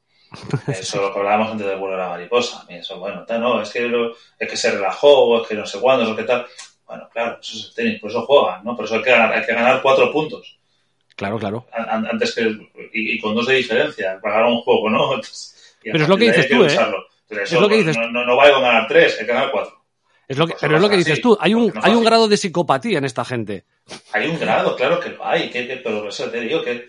[0.69, 2.65] Eso lo que hablábamos antes del vuelo de la mariposa.
[2.69, 5.67] Mí Eso, bueno, no, es que, lo- es que se relajó, o es que no
[5.67, 6.47] sé cuándo, o que tal.
[6.87, 8.77] Bueno, claro, eso es el tenis, por eso juegan, ¿no?
[8.77, 10.59] Por eso hay que ganar, hay que ganar cuatro puntos.
[11.17, 11.67] Claro, claro.
[11.73, 12.43] An- an- Antes que.
[12.93, 15.15] Y, y con dos de diferencia, para ganar un juego, ¿no?
[15.15, 16.67] Entonces, y Pero es lo que dices tú, ¿eh?
[16.67, 16.81] eso,
[17.31, 17.97] Es lo que pues, dices.
[17.97, 19.75] No, no, no vale con ganar tres, hay que ganar cuatro.
[20.29, 21.85] Es lo que, Pues pero es lo que dices así, tú, hay un, no es
[21.87, 23.65] hay un grado de psicopatía en esta gente.
[24.13, 26.89] Hay un grado, claro que lo hay, que, que- pero eso te digo que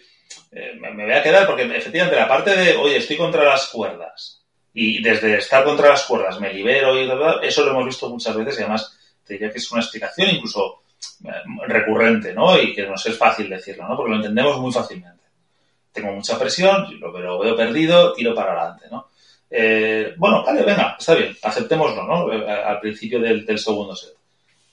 [0.51, 4.41] eh, me, voy a quedar porque efectivamente la parte de, oye, estoy contra las cuerdas
[4.73, 7.09] y desde estar contra las cuerdas me libero y
[7.47, 10.83] eso lo hemos visto muchas veces y además te diría que es una explicación incluso
[11.25, 11.29] eh,
[11.67, 12.59] recurrente, ¿no?
[12.59, 13.95] Y que nos es fácil decirlo, ¿no?
[13.95, 15.23] Porque lo entendemos muy fácilmente.
[15.91, 19.09] Tengo mucha presión, lo, lo veo perdido, tiro para adelante, ¿no?
[19.49, 22.31] Eh, bueno, vale, venga, está bien, aceptémoslo, ¿no?
[22.47, 24.13] Al principio del, del segundo set.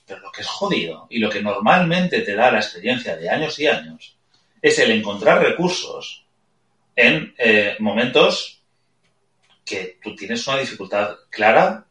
[0.05, 3.57] Pero lo que es jodido y lo que normalmente te da la experiencia de años
[3.59, 4.15] y años
[4.67, 6.25] es el encontrar recursos
[6.95, 8.63] en eh, momentos
[9.63, 11.85] que tú tienes una dificultad clara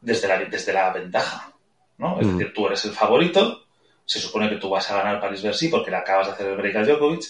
[0.00, 1.52] desde la, desde la ventaja.
[1.98, 2.20] ¿no?
[2.20, 2.38] Es Mm.
[2.38, 3.66] decir, tú eres el favorito,
[4.04, 6.74] se supone que tú vas a ganar París-Bercy porque le acabas de hacer el break
[6.76, 7.22] a Djokovic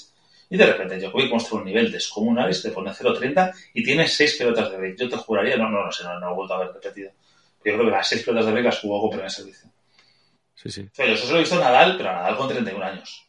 [0.49, 4.15] y de repente Djokovic muestra un nivel descomunal y se te pone 0.30 y tienes
[4.15, 4.97] seis pelotas de break.
[4.99, 7.11] Yo te juraría, no, no, no sé, no, no lo he vuelto a ver repetido.
[7.65, 9.69] Yo creo que las seis pelotas de break las jugó con primer servicio.
[10.55, 10.81] Sí, sí.
[10.91, 12.85] O sea, yo eso se lo he visto a Nadal, pero a Nadal con 31
[12.85, 13.27] años.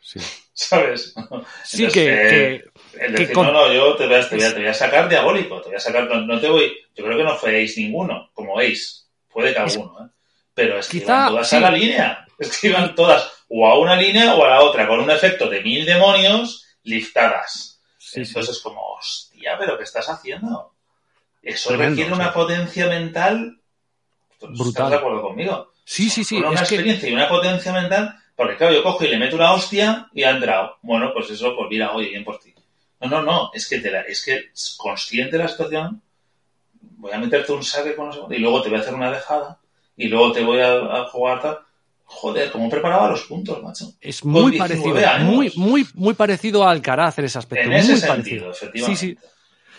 [0.00, 0.18] Sí,
[0.68, 1.14] ¿Sabes?
[1.64, 2.28] sí Entonces, que, eh,
[2.92, 4.58] que- El que decir, con- no, no, yo te voy, a, te, voy a, te
[4.58, 7.22] voy a sacar diabólico, te voy a sacar, no, no te voy, yo creo que
[7.24, 10.10] no fue ace ninguno, como ace, puede que alguno, ¿eh?
[10.54, 11.56] pero es que Quizá, iban todas sí.
[11.56, 14.88] a la línea, es que iban todas o a una línea o a la otra,
[14.88, 17.80] con un efecto de mil demonios liftadas.
[17.96, 18.30] sí, sí.
[18.30, 20.74] Entonces es como, hostia, pero ¿qué estás haciendo?
[21.40, 22.24] Eso Tremendo, requiere o sea.
[22.24, 23.60] una potencia mental.
[24.32, 24.90] ¿Estás Brutal.
[24.90, 25.72] de acuerdo conmigo?
[25.84, 26.36] Sí, sí, sí.
[26.38, 29.34] Una es que- experiencia y una potencia mental, porque claro, yo cojo y le meto
[29.34, 30.76] una hostia y ha entrado.
[30.82, 32.54] Bueno, pues eso, pues mira, oye, bien por ti.
[33.00, 36.00] No, no, no, es que te la, es que consciente de la situación,
[36.80, 39.58] voy a meterte un saque con cuánto, y luego te voy a hacer una dejada
[39.96, 41.58] y luego te voy a, a jugar tal.
[42.04, 43.92] Joder, cómo preparaba los puntos, macho.
[44.00, 45.34] Es muy 19 parecido, años.
[45.34, 47.66] muy, muy, muy parecido a Alcaraz en ese aspecto.
[47.66, 48.54] En ese muy sentido, parecido.
[48.54, 49.00] Sí, efectivamente.
[49.00, 49.18] sí.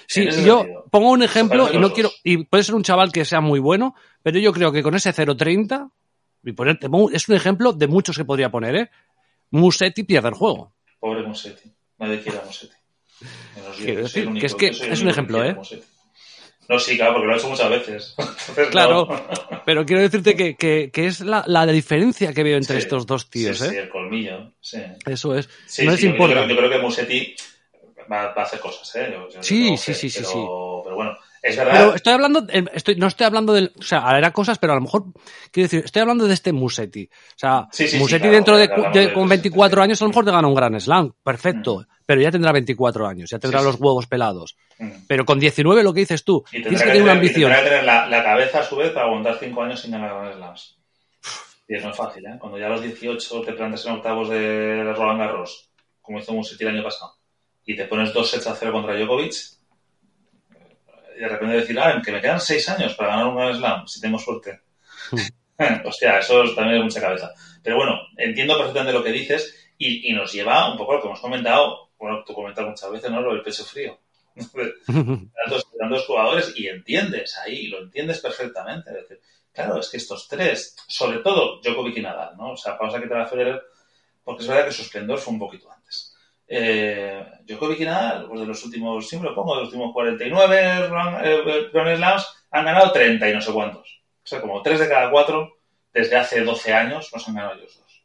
[0.06, 0.86] Sí, y yo sentido.
[0.92, 3.96] pongo un ejemplo y no quiero, y puede ser un chaval que sea muy bueno,
[4.22, 5.92] pero yo creo que con ese 0.30,
[6.44, 8.90] y ponerte, es un ejemplo de muchos que podría poner, ¿eh?
[9.52, 10.74] Musetti pierde el juego.
[11.00, 11.72] Pobre Musetti.
[11.98, 12.74] Nadie quiere a Musetti.
[13.78, 15.54] Quiero decir único- que es que es un ejemplo, ¿eh?
[15.54, 15.84] Musetti.
[16.70, 18.16] No, sí, claro, porque lo he hecho muchas veces.
[18.18, 19.62] Entonces, Claro, no.
[19.66, 23.08] pero quiero decirte que, que, que es la, la diferencia que veo entre Sí, estos
[23.08, 23.80] dos tíos, sí, Sí, ¿eh?
[23.80, 24.80] el colmillo, sí.
[25.06, 25.50] Eso es.
[25.66, 26.34] Sí, no sí, les yo- yo, importa.
[26.36, 27.36] creo, yo creo que Musetti
[28.12, 29.10] va, va a hacer cosas, ¿eh?
[29.12, 30.38] Yo- yo Sí, sí, sí, sí, pero, sí.
[30.84, 31.74] Pero bueno, es verdad.
[31.74, 34.76] Pero estoy hablando, eh, estoy, no estoy hablando del, o sea, hará cosas, pero a
[34.76, 35.06] lo mejor,
[35.52, 37.10] quiero decir, estoy hablando de este Musetti.
[37.12, 39.82] O sea, Sí, sí, sí, Musetti claro, dentro de, hablamos de- de- con de- 24
[39.82, 43.30] años a lo mejor te gana un gran slam, perfecto, pero ya tendrá 24 años,
[43.30, 44.58] ya tendrá los huevos pelados.
[44.80, 44.90] Mm.
[45.08, 47.52] Pero con 19 lo que dices tú, Y tienes que tener una tener, y ambición.
[47.52, 50.10] tendrá que tener la, la cabeza a su vez para aguantar 5 años sin ganar
[50.16, 50.76] Grand Slams.
[51.68, 52.38] Y eso no es fácil, ¿eh?
[52.40, 55.70] Cuando ya a los 18 te plantas en octavos de Roland Garros,
[56.02, 57.14] como hizo Musetti el año pasado,
[57.64, 59.36] y te pones dos sets a cero contra Djokovic,
[61.20, 63.88] y de repente decir, ah, que me quedan 6 años para ganar un Grand Slam,
[63.88, 64.62] si tengo suerte.
[65.84, 67.34] Hostia, eso es también es mucha cabeza.
[67.62, 71.02] Pero bueno, entiendo perfectamente lo que dices y, y nos lleva un poco a lo
[71.02, 73.20] que hemos comentado, bueno, tú comentas muchas veces, ¿no?
[73.20, 74.00] Lo del pecho frío.
[74.34, 78.92] tantos, tantos jugadores y entiendes ahí, lo entiendes perfectamente.
[78.92, 79.20] Es decir,
[79.52, 82.54] claro, es que estos tres, sobre todo Djokovic y Nadal, ¿no?
[82.54, 83.62] O sea, vamos a quitar a Federer
[84.24, 85.79] porque es verdad que su esplendor fue un poquito antes.
[86.52, 90.90] Eh, Djokovic y Nadal, pues de los últimos, siempre lo pongo, de los últimos 49
[91.72, 94.02] Grand Slams, han ganado 30 y no sé cuántos.
[94.24, 95.58] O sea, como 3 de cada 4
[95.94, 98.04] desde hace 12 años nos han ganado ellos dos.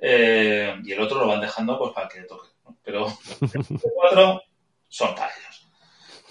[0.00, 2.48] Eh, y el otro lo van dejando pues para que toque.
[2.64, 2.76] ¿no?
[2.82, 4.42] Pero los cuatro
[4.88, 5.68] son para ellos.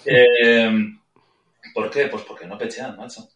[0.04, 0.70] Eh,
[1.74, 2.06] ¿Por qué?
[2.06, 3.28] Pues porque no pechean, macho.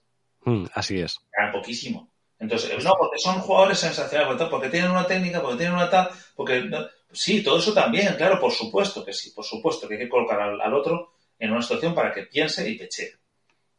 [0.44, 1.18] Mm, Así es.
[1.36, 2.11] Ganan poquísimo.
[2.42, 6.08] Entonces, no, porque son jugadores sensacionales, porque, porque tienen una técnica, porque tienen una tal,
[6.36, 6.62] porque...
[6.64, 6.84] no-
[7.14, 10.40] sí, todo eso también, claro, por supuesto que sí, por supuesto que hay que colocar
[10.40, 13.12] al, al otro en una situación para que piense y pechee.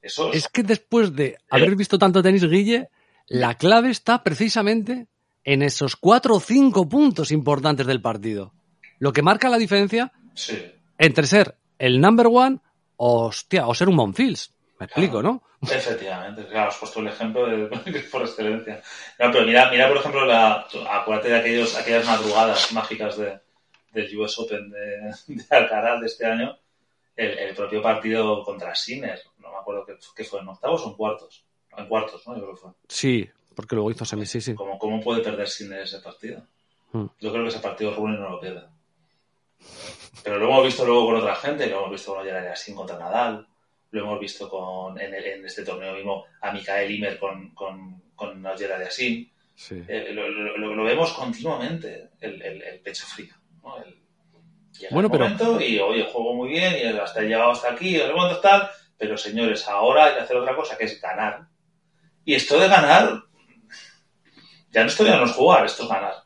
[0.01, 0.35] Eso es...
[0.37, 2.89] Es que después de haber visto tanto tenis, Guille,
[3.27, 5.07] la clave está precisamente
[5.43, 8.53] en esos cuatro o cinco puntos importantes del partido.
[8.99, 10.57] Lo que marca la diferencia Sí.
[10.99, 12.59] entre ser el number one
[12.97, 14.52] o, hostia, o ser un Monfils.
[14.79, 15.41] Me explico, ¿no?
[15.61, 17.67] Efectivamente, claro, has puesto el ejemplo de,
[18.11, 18.81] por excelencia.
[19.19, 23.39] No, pero mira, mira por ejemplo, la, acuérdate de aquellos, aquellas madrugadas mágicas de,
[23.93, 26.57] del US Open de, de Alcaraz de este año,
[27.15, 30.95] el, el, propio partido contra Sinner, no me acuerdo qué, fue, en octavos o en
[30.95, 31.45] cuartos,
[31.77, 32.35] en cuartos, ¿no?
[32.35, 32.71] Yo creo que fue.
[32.87, 34.55] Sí, porque luego hizo semi, sí, sí.
[34.55, 36.41] ¿Cómo, cómo puede perder Sinner ese partido?
[36.91, 37.05] Hmm.
[37.19, 38.63] Yo creo que ese partido Rune no lo pierde.
[40.23, 43.47] Pero lo hemos visto luego con otra gente, lo hemos visto con Yassin contra Nadal,
[43.93, 48.01] lo hemos visto con, en, el, en, este torneo mismo a Mikael Imer con, con,
[48.15, 49.31] con Yassin.
[49.55, 49.83] Sí.
[49.87, 53.35] Eh, lo, lo, lo, vemos continuamente, el, el, el pecho frío.
[53.61, 53.75] ¿no?
[54.79, 55.23] Llega bueno, el pero...
[55.25, 58.67] momento y oye, juego muy bien y hasta he llegado hasta aquí, momento tal,
[58.97, 61.45] pero señores, ahora hay que hacer otra cosa que es ganar.
[62.25, 63.25] Y esto de ganar,
[64.71, 66.23] ya no esto ya no jugar, esto es ganar.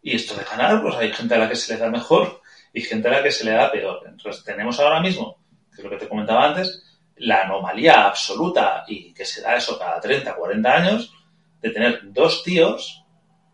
[0.00, 2.40] Y esto de ganar, pues hay gente a la que se le da mejor
[2.72, 4.04] y gente a la que se le da peor.
[4.06, 5.38] Entonces tenemos ahora mismo,
[5.70, 6.83] que es lo que te comentaba antes,
[7.16, 11.12] la anomalía absoluta y que se da eso cada 30, 40 años,
[11.60, 13.04] de tener dos tíos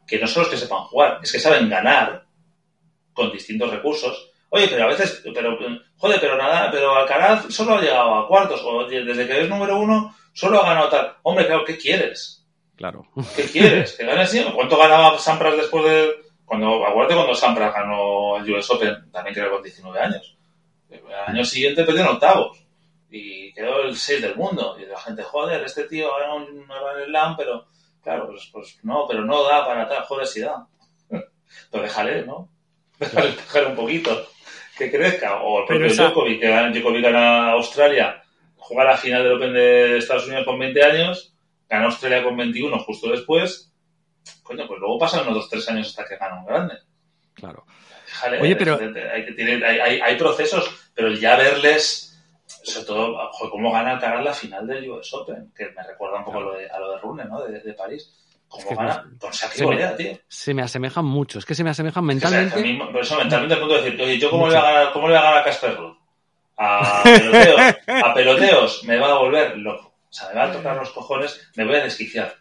[0.07, 2.25] que no son los que sepan jugar, es que saben ganar
[3.13, 4.33] con distintos recursos.
[4.49, 5.57] Oye, pero a veces, pero,
[5.97, 9.79] joder, pero nada, pero Alcaraz solo ha llegado a cuartos, o desde que es número
[9.79, 11.17] uno, solo ha ganado tal.
[11.23, 12.45] Hombre, claro, ¿qué quieres?
[12.75, 13.07] Claro.
[13.37, 13.93] ¿Qué quieres?
[13.93, 14.27] ¿Que gane?
[14.55, 19.53] ¿Cuánto ganaba Sampras después de, cuando, acuérdate cuando Sampras ganó el US Open, también creo
[19.53, 20.37] con 19 años.
[20.89, 22.59] El año siguiente perdió en octavos
[23.11, 24.77] y quedó el 6 del mundo.
[24.79, 27.67] Y la gente, joder, este tío ganó un Grand Slam, pero
[28.03, 30.67] claro, pues, pues, no, pero no da para tal, joder, sí da.
[31.71, 32.49] Pero déjale, ¿no?
[33.01, 34.29] Déjale, déjale un poquito,
[34.79, 35.43] que crezca.
[35.43, 36.05] O el propio esa...
[36.05, 38.23] Djokovic, que gana, Djokovic gana Australia,
[38.57, 41.35] juega la final del Open de Estados Unidos con 20 años,
[41.69, 43.73] gana Australia con 21 justo después.
[44.43, 46.75] Coño, pues luego pasan unos 2-3 años hasta que gana un grande.
[47.35, 47.65] Claro.
[48.07, 48.79] Déjale, Oye, pero...
[49.15, 52.10] Hay, que tiene, hay, hay, hay, procesos, pero ya verles,
[52.65, 56.25] sobre todo, joder, cómo gana Alcaraz la final del US Open, que me recuerda un
[56.25, 56.51] poco claro.
[56.51, 57.43] a, lo de, a lo de Rune, ¿no?
[57.43, 58.13] De, de París.
[58.49, 59.11] ¿Cómo es que gana?
[59.19, 60.19] Con saque volea, tío.
[60.27, 62.57] Se me asemejan mucho, es que se me asemejan mentalmente.
[62.57, 64.55] O sea, a mí, por eso mentalmente al punto de decir, oye, ¿yo cómo le,
[64.57, 65.97] voy a ganar, cómo le voy a ganar a Casper Ruud?
[66.57, 67.61] A peloteos,
[68.05, 69.95] a peloteos me va a volver loco.
[70.11, 72.35] O sea, me va a tocar los cojones, me voy a desquiciar.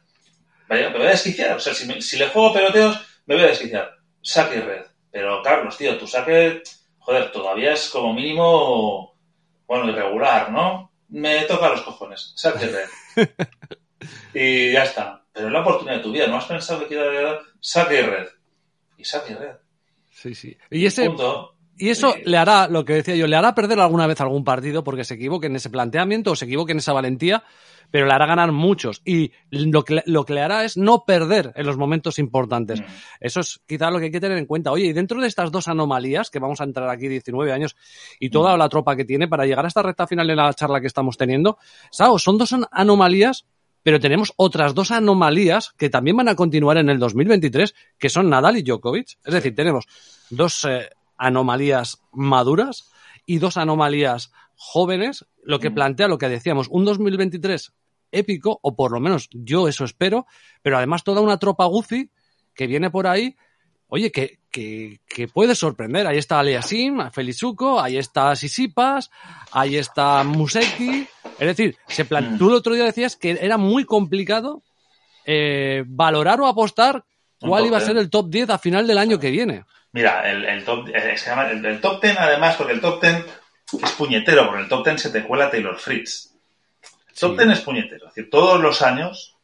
[0.68, 1.55] Vaya, me voy a desquiciar.
[1.55, 3.91] O sea, si, me, si le juego peloteos, me voy a desquiciar.
[4.22, 4.86] Saque y red.
[5.12, 6.64] Pero, Carlos, tío, tu saque,
[6.97, 9.09] joder, todavía es como mínimo,
[9.70, 10.92] bueno, irregular, ¿no?
[11.10, 12.34] Me toca los cojones.
[12.36, 13.30] Saque y red.
[14.34, 15.24] y ya está.
[15.32, 16.26] Pero es la oportunidad de tu vida.
[16.26, 18.28] ¿No has pensado que quiero saque y red?
[18.98, 19.56] Y saque y red.
[20.12, 20.58] Sí, sí.
[20.72, 21.06] Y ese...
[21.06, 21.56] Punto.
[21.80, 24.84] Y eso le hará, lo que decía yo, le hará perder alguna vez algún partido
[24.84, 27.42] porque se equivoque en ese planteamiento o se equivoque en esa valentía,
[27.90, 29.02] pero le hará ganar muchos.
[29.06, 32.82] Y lo que, lo que le hará es no perder en los momentos importantes.
[32.82, 32.86] Mm.
[33.22, 34.74] Eso es quizá lo que hay que tener en cuenta.
[34.74, 37.78] Oye, y dentro de estas dos anomalías, que vamos a entrar aquí 19 años,
[38.20, 38.60] y toda mm.
[38.60, 41.16] la tropa que tiene para llegar a esta recta final de la charla que estamos
[41.16, 41.58] teniendo,
[41.92, 43.46] Sao, son dos anomalías
[43.82, 48.30] pero tenemos otras dos anomalías que también van a continuar en el 2023, que son
[48.30, 49.18] Nadal y Djokovic.
[49.24, 49.86] Es decir, tenemos
[50.30, 50.90] dos eh,
[51.20, 52.90] anomalías maduras
[53.26, 57.74] y dos anomalías jóvenes, lo que plantea lo que decíamos, un 2023
[58.12, 60.26] épico, o por lo menos yo eso espero,
[60.62, 62.10] pero además toda una tropa Gucci
[62.56, 63.36] que viene por ahí,
[63.88, 66.08] oye, que, que, que puede sorprender.
[66.08, 69.12] Ahí está Aliasim, Felizuco, ahí está Sisipas,
[69.52, 71.08] ahí está Museki.
[71.40, 72.38] Es decir, se plan...
[72.38, 74.64] tú el otro día decías que era muy complicado
[75.26, 77.06] eh, valorar o apostar
[77.40, 79.64] cuál iba a ser el top 10 a final del año que viene.
[79.92, 83.02] Mira, el, el top, eh, se llama el, el, top 10 además, porque el top
[83.02, 83.26] 10
[83.84, 86.34] es puñetero, porque el top 10 se te cuela Taylor Fritz.
[87.08, 87.38] El top.
[87.38, 89.36] 10 es puñetero, es decir, todos los años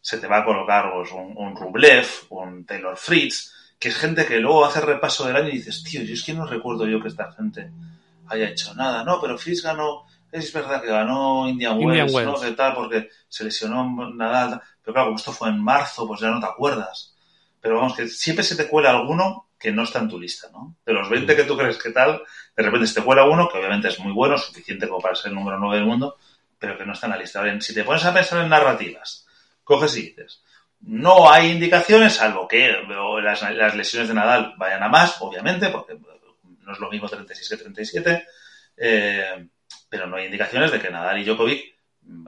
[0.00, 4.26] se te va a colocar pues, un, un Rublev, un Taylor Fritz, que es gente
[4.26, 7.00] que luego hace repaso del año y dices, tío, yo es que no recuerdo yo
[7.00, 7.70] que esta gente
[8.28, 9.04] haya hecho nada.
[9.04, 12.40] No, pero Fritz ganó, es verdad que ganó Indian, Indian Wells, ¿no?
[12.40, 14.60] Que tal, porque se lesionó Nadal.
[14.82, 17.14] Pero claro, como esto fue en marzo, pues ya no te acuerdas.
[17.60, 20.76] Pero vamos, que siempre se te cuela alguno que no está en tu lista, ¿no?
[20.84, 22.22] De los 20 que tú crees que tal,
[22.54, 25.30] de repente se te cuela uno, que obviamente es muy bueno, suficiente como para ser
[25.30, 26.18] el número 9 del mundo,
[26.58, 27.40] pero que no está en la lista.
[27.40, 29.26] Bien, si te pones a pensar en narrativas,
[29.64, 30.44] coges y dices,
[30.80, 32.76] no hay indicaciones, salvo que
[33.22, 37.48] las, las, lesiones de Nadal vayan a más, obviamente, porque no es lo mismo 36
[37.48, 38.26] que 37,
[38.76, 39.48] eh,
[39.88, 41.74] pero no hay indicaciones de que Nadal y Djokovic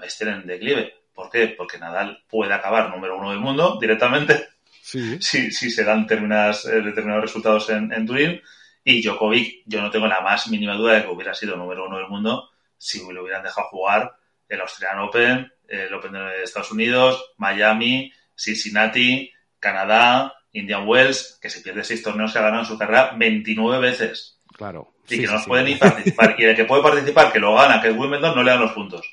[0.03, 1.03] estén en declive.
[1.13, 1.49] ¿Por qué?
[1.49, 4.56] Porque Nadal puede acabar número uno del mundo directamente
[4.87, 5.19] sí.
[5.21, 8.41] si, si, se dan determinadas, eh, determinados resultados en, en, Turín.
[8.85, 11.97] Y Djokovic, yo no tengo la más mínima duda de que hubiera sido número uno
[11.97, 14.17] del mundo si lo hubieran dejado jugar
[14.49, 21.61] el Australian Open, el Open de Estados Unidos, Miami, Cincinnati, Canadá, Indian Wells, que se
[21.61, 24.41] pierde seis torneos que ha ganado en su carrera 29 veces.
[24.57, 24.95] Claro.
[25.09, 25.73] Y sí, que no sí, puede sí.
[25.73, 26.37] ni participar.
[26.39, 28.73] Y el que puede participar, que lo gana, que es Wimbledon, no le dan los
[28.73, 29.07] puntos.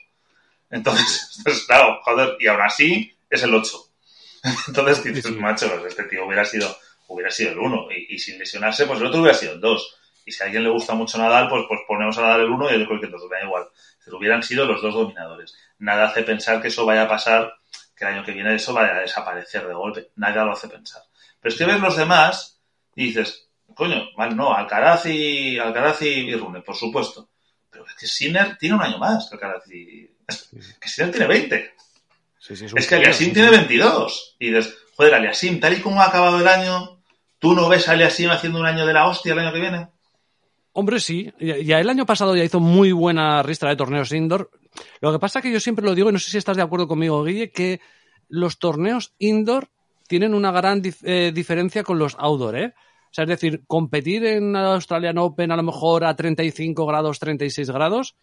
[0.69, 3.77] Entonces, entonces, claro, joder, y aún así es el 8.
[4.67, 6.75] Entonces dices, macho, pues este tío hubiera sido,
[7.07, 7.87] hubiera sido el 1.
[7.91, 9.97] Y, y sin lesionarse, pues el otro hubiera sido el 2.
[10.25, 12.71] Y si a alguien le gusta mucho Nadal, pues, pues ponemos a Nadal el 1
[12.71, 13.67] y el otro el 2, da igual.
[14.03, 15.55] Pero hubieran sido los dos dominadores.
[15.79, 17.53] Nada hace pensar que eso vaya a pasar,
[17.95, 20.11] que el año que viene eso vaya a desaparecer de golpe.
[20.15, 21.03] Nada lo hace pensar.
[21.39, 22.61] Pero es que ves los demás
[22.95, 27.29] y dices, coño, vale, no, Alcaraz y, Alcaraz y, y Rune, por supuesto.
[27.69, 30.09] Pero es que Sinner tiene un año más que Alcaraz y...
[30.79, 31.73] Que Sinner tiene 20.
[32.45, 33.55] Sí, sí, un Es que Aliasim sí, tiene sí.
[33.55, 34.35] 22.
[34.39, 37.01] Y dices, joder, Aliasim, tal y como ha acabado el año,
[37.39, 39.87] ¿tú no ves a Aliasim haciendo un año de la hostia el año que viene?
[40.73, 41.31] Hombre, sí.
[41.39, 44.49] Ya ya el año pasado ya hizo muy buena ristra de torneos indoor.
[44.99, 46.63] Lo que pasa es que yo siempre lo digo, y no sé si estás de
[46.63, 47.79] acuerdo conmigo, Guille, que
[48.27, 49.69] los torneos indoor
[50.09, 52.73] tienen una gran dif- eh, diferencia con los outdoor, ¿eh?
[52.75, 57.69] O sea, es decir, competir en Australian Open a lo mejor a 35 grados, 36
[57.69, 58.15] grados,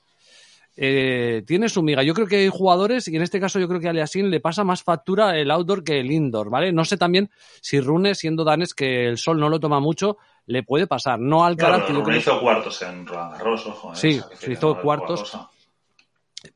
[0.76, 2.02] eh, tiene su miga.
[2.02, 4.40] Yo creo que hay jugadores, y en este caso yo creo que a Aliasim le
[4.40, 6.72] pasa más factura el outdoor que el indoor, ¿vale?
[6.72, 10.16] No sé también si Rune, siendo danés que el sol no lo toma mucho,
[10.46, 11.18] le puede pasar.
[11.18, 13.92] No al Claro, Rune creo- hizo cuartos en Roland Garros, ojo.
[13.92, 13.96] ¿eh?
[13.96, 15.36] Sí, se hizo cuartos.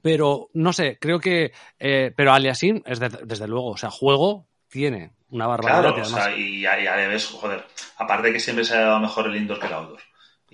[0.00, 1.52] pero no sé, creo que.
[1.78, 5.80] eh, pero Aliasim, es de- desde luego, o sea, juego tiene una barbaridad.
[5.82, 7.64] Claro, y o además- sea, y ya, ya le ves, joder,
[7.98, 10.00] aparte que siempre se ha dado mejor el indoor que el outdoor.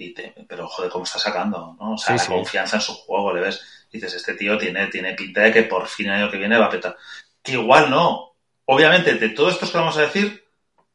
[0.02, 1.92] Y te- pero, joder, cómo está sacando, ¿no?
[1.92, 2.32] O sea, Sí, la sí.
[2.32, 3.62] confianza en su juego, le ves.
[3.92, 6.66] Dices, este tío tiene, tiene pinta de que por fin el año que viene va
[6.66, 6.96] a petar.
[7.42, 8.34] Que igual no.
[8.64, 10.42] Obviamente, de todos estos que vamos a decir,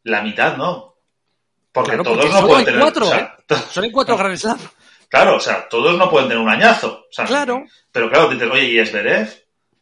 [0.04, 0.96] la mitad no.
[1.72, 2.80] Porque Claro, todos porque no pueden tener.
[2.82, 3.56] cuatro, o sea, ¿eh?
[3.70, 4.58] Solo hay cuatro Grand Slam.
[5.10, 7.06] Claro, o sea, todos no pueden tener un añazo.
[7.08, 7.64] o sea, Claro.
[7.92, 9.30] Pero claro, dices, oye, ¿y Esberev?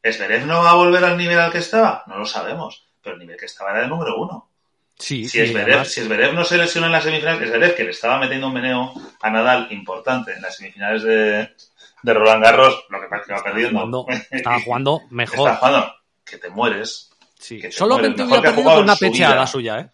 [0.02, 2.04] ¿Esberev no va a volver al nivel al que estaba?
[2.08, 2.88] No lo sabemos.
[3.02, 4.50] Pero el nivel que estaba era el número uno.
[4.98, 6.02] Sí, Si sí, Esberev, además- si
[6.36, 9.68] no se lesiona en las semifinales, Esberev que le estaba metiendo un meneo a Nadal
[9.72, 11.50] importante en las semifinales de,
[12.04, 13.80] de Roland Garros, lo que pasa es que va perdiendo.
[13.80, 15.50] jugando- estaba jugando mejor.
[15.50, 17.10] Está jugando, que te mueres.
[17.40, 17.60] Sí.
[17.60, 19.90] que te Solamente mueres, hubiera perdido con una su pecheada suya, ¿eh?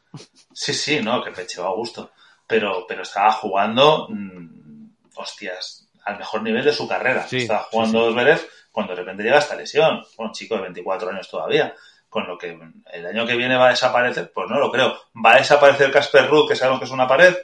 [0.53, 2.11] Sí, sí, no, que pecheó a gusto.
[2.45, 7.27] Pero, pero estaba jugando, mm, hostias, al mejor nivel de su carrera.
[7.27, 8.41] Sí, estaba jugando Zverev
[8.71, 10.03] cuando de repente llega esta lesión.
[10.17, 11.73] Bueno, chico de 24 años todavía.
[12.09, 12.57] Con lo que
[12.91, 14.97] el año que viene va a desaparecer, pues no lo creo.
[15.23, 17.35] ¿Va a desaparecer Casper Ruud, que sabemos que es una pared?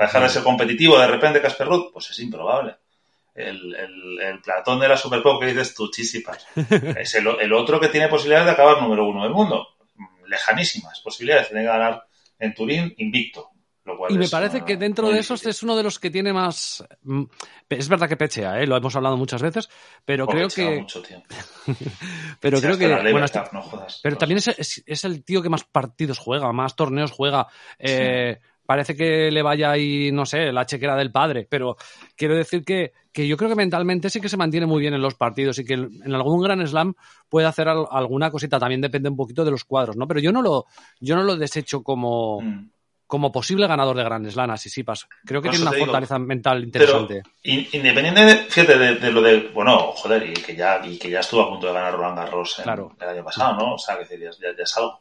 [0.00, 1.92] ¿Va a dejar de ser competitivo de repente Casper Ruud?
[1.92, 2.76] Pues es improbable.
[3.34, 6.46] El, el, el Platón de la Super Pop que dices tú, chisipas.
[6.96, 9.66] es el, el otro que tiene posibilidades de acabar número uno del mundo.
[10.26, 11.48] Lejanísimas posibilidades.
[11.48, 12.04] Tiene que ganar
[12.38, 13.50] en Turín invicto.
[14.08, 16.82] Y me parece que dentro de esos es uno de los que tiene más.
[17.02, 17.24] mm,
[17.68, 18.66] Es verdad que pechea, ¿eh?
[18.66, 19.68] lo hemos hablado muchas veces,
[20.04, 20.80] pero creo que.
[20.80, 21.22] mucho, tío.
[22.40, 22.86] Pero creo que.
[23.12, 24.00] Bueno, no jodas.
[24.02, 27.46] Pero también es, es- es el tío que más partidos juega, más torneos juega.
[27.78, 31.76] Eh, Parece que le vaya ahí, no sé, la chequera del padre, pero
[32.16, 35.02] quiero decir que, que yo creo que mentalmente sí que se mantiene muy bien en
[35.02, 36.94] los partidos y que en algún gran slam
[37.28, 38.58] puede hacer al- alguna cosita.
[38.58, 40.08] También depende un poquito de los cuadros, ¿no?
[40.08, 40.64] Pero yo no lo,
[40.98, 42.70] yo no lo desecho como, Mm.
[43.06, 45.06] Como posible ganador de Grand Slam, así sí, pas.
[45.24, 45.86] Creo que Por tiene una digo.
[45.86, 47.22] fortaleza mental interesante.
[47.42, 51.10] in- independiente de, fíjate, de, de lo de, bueno, joder, y que ya, y que
[51.10, 52.96] ya estuvo a punto de ganar Roland Garros en- Claro.
[53.00, 53.74] el año pasado, ¿no?
[53.74, 55.00] O sea, que ya, ya, es algo.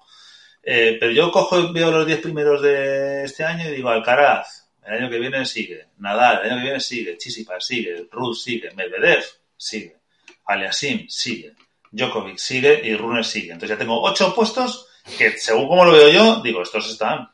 [0.61, 4.93] Eh, pero yo cojo veo los 10 primeros de este año y digo, Alcaraz, el
[4.95, 9.23] año que viene sigue, Nadal, el año que viene sigue, Chisipas sigue, Ruth sigue, Medvedev
[9.57, 9.97] sigue,
[10.45, 11.53] Aliasim sigue,
[11.91, 13.53] Djokovic sigue y Runner sigue.
[13.53, 14.87] Entonces ya tengo 8 puestos
[15.17, 17.29] que, según como lo veo yo, digo, estos están.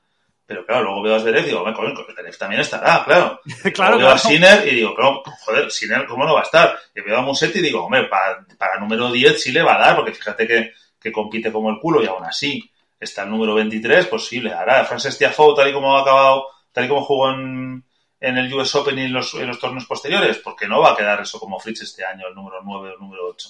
[0.49, 3.39] Pero claro, luego veo a Zverev y digo, "Hombre, coño, Zverev también estará, claro.
[3.75, 4.17] Claro, Luego veo a.
[4.17, 6.75] Sinner y digo, pero, joder, Sinner, ¿cómo no va a estar?
[6.95, 9.79] Y veo a Musetti y digo, hombre, para, para número 10 sí le va a
[9.79, 12.67] dar, porque fíjate que, que compite como el culo y aún así
[12.99, 14.83] está el número 23, pues sí, le hará.
[14.85, 17.85] Frances Tiafoe, tal y como ha acabado, tal y como jugó en,
[18.19, 20.97] en el US Open y en los, en los torneos posteriores, porque no va a
[20.97, 23.47] quedar eso como Fritz este año, el número 9 o el número 8.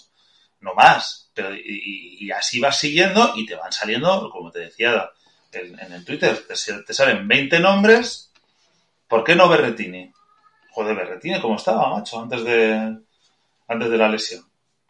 [0.60, 1.32] No más.
[1.34, 5.10] Pero, y, y- y así vas siguiendo y te van saliendo, como te decía
[5.52, 8.32] en, en el Twitter, te, te salen 20 nombres.
[9.08, 10.12] ¿Por qué no Berretini?
[10.72, 12.22] Joder, Berretini, ¿cómo estaba, macho?
[12.22, 12.98] Antes de,
[13.68, 14.44] antes de la lesión.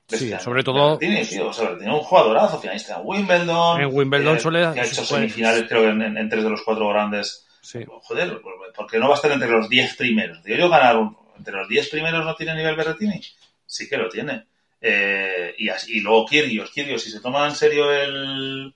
[0.07, 3.81] Sí, este sobre todo- Berrettini, tío, o sea, Berrettini un jugadorazo, finalista en Wimbledon.
[3.81, 6.61] En Wimbledon que- suele- Que ha hecho semifinales, creo, en, en- en tres de los
[6.63, 7.45] cuatro grandes.
[7.61, 7.85] Sí.
[7.87, 8.41] Joder,
[8.75, 10.43] ¿por qué no va a estar entre los 10 primeros?
[10.43, 13.21] Digo yo ganar un, entre los 10 primeros no tiene nivel Berrettini.
[13.65, 14.45] Sí que lo tiene.
[14.81, 18.73] Eh, y, así, y luego Kyrgios, Kyrgios, si se toma en serio el,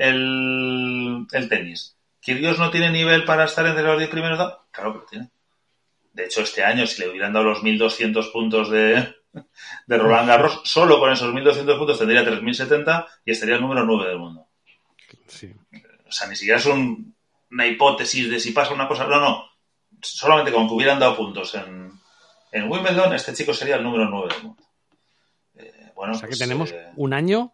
[0.00, 4.58] el, el tenis, Kyrgios no tiene nivel para estar entre los 10 primeros, ¿no?
[4.70, 5.30] claro que lo tiene.
[6.12, 9.14] De hecho, este año, si le hubieran dado los 1.200 puntos de,
[9.86, 14.08] de Roland Garros, solo con esos 1.200 puntos tendría 3.070 y estaría el número 9
[14.08, 14.46] del mundo.
[15.28, 15.54] sí.
[16.08, 17.14] O sea, ni siquiera es un-
[17.52, 19.06] una hipótesis de si pasa una cosa.
[19.06, 19.44] No, no.
[20.02, 21.92] Solamente con que hubieran dado puntos en,
[22.50, 24.62] en Wimbledon, este chico sería el número 9 del mundo.
[25.54, 27.52] Eh, Bueno, o sea que pues, tenemos eh, un año,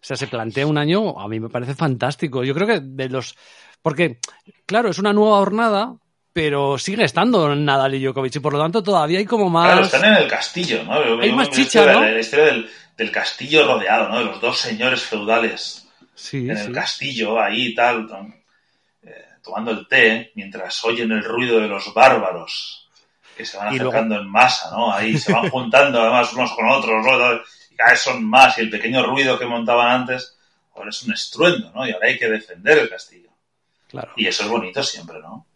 [0.00, 2.44] sea, se plantea un año, a mí me parece fantástico.
[2.44, 3.34] Yo creo que de los.
[3.82, 4.18] Porque,
[4.66, 5.94] claro, es una nueva jornada,
[6.32, 9.66] pero sigue estando Nadal y Djokovic, y por lo tanto todavía hay como más.
[9.72, 11.04] Claro, están en el castillo, ¿no?
[11.04, 12.00] Yo- Hay yo- más chicha, ¿no?
[12.02, 14.18] La historia del, del castillo rodeado, ¿no?
[14.18, 16.66] De los dos señores feudales Sí, en sí.
[16.66, 18.08] el castillo, ahí y tal,
[19.04, 19.10] eh,
[19.42, 22.88] tomando el té, mientras oyen el ruido de los bárbaros
[23.36, 24.92] que se van luego- acercando en masa, ¿no?
[24.92, 27.40] Ahí se van juntando además unos con otros, ¿no?
[27.78, 30.36] Cada vez son más, y el pequeño ruido que montaban antes,
[30.74, 31.86] ahora es un estruendo, ¿no?
[31.86, 33.30] Y ahora hay que defender el castillo.
[33.86, 34.12] Claro.
[34.16, 35.46] Y eso es bonito siempre, ¿no?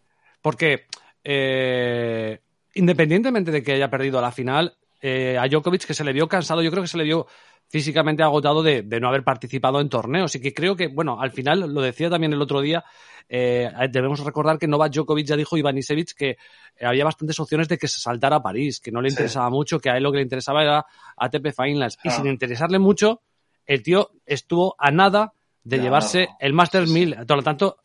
[0.41, 0.87] Porque
[1.25, 2.41] eh,
[2.75, 6.63] independientemente de que haya perdido la final, eh, a Djokovic que se le vio cansado,
[6.63, 7.27] yo creo que se le vio
[7.69, 10.35] físicamente agotado de, de no haber participado en torneos.
[10.35, 12.85] Y que creo que, bueno, al final, lo decía también el otro día,
[13.29, 16.31] eh, debemos recordar que Novak Djokovic ya dijo Iván Isevich que
[16.77, 19.15] eh, había bastantes opciones de que se saltara a París, que no le Sí.
[19.15, 20.87] interesaba mucho, que a él lo que le interesaba era
[21.17, 21.99] ATP Finals.
[22.05, 22.13] Y Ah.
[22.13, 23.23] sin interesarle mucho,
[23.67, 25.33] el tío estuvo a nada
[25.65, 26.37] de Ya, llevarse no.
[26.41, 27.01] el Masters Sí, sí.
[27.07, 27.27] 1000.
[27.27, 27.77] Por lo tanto,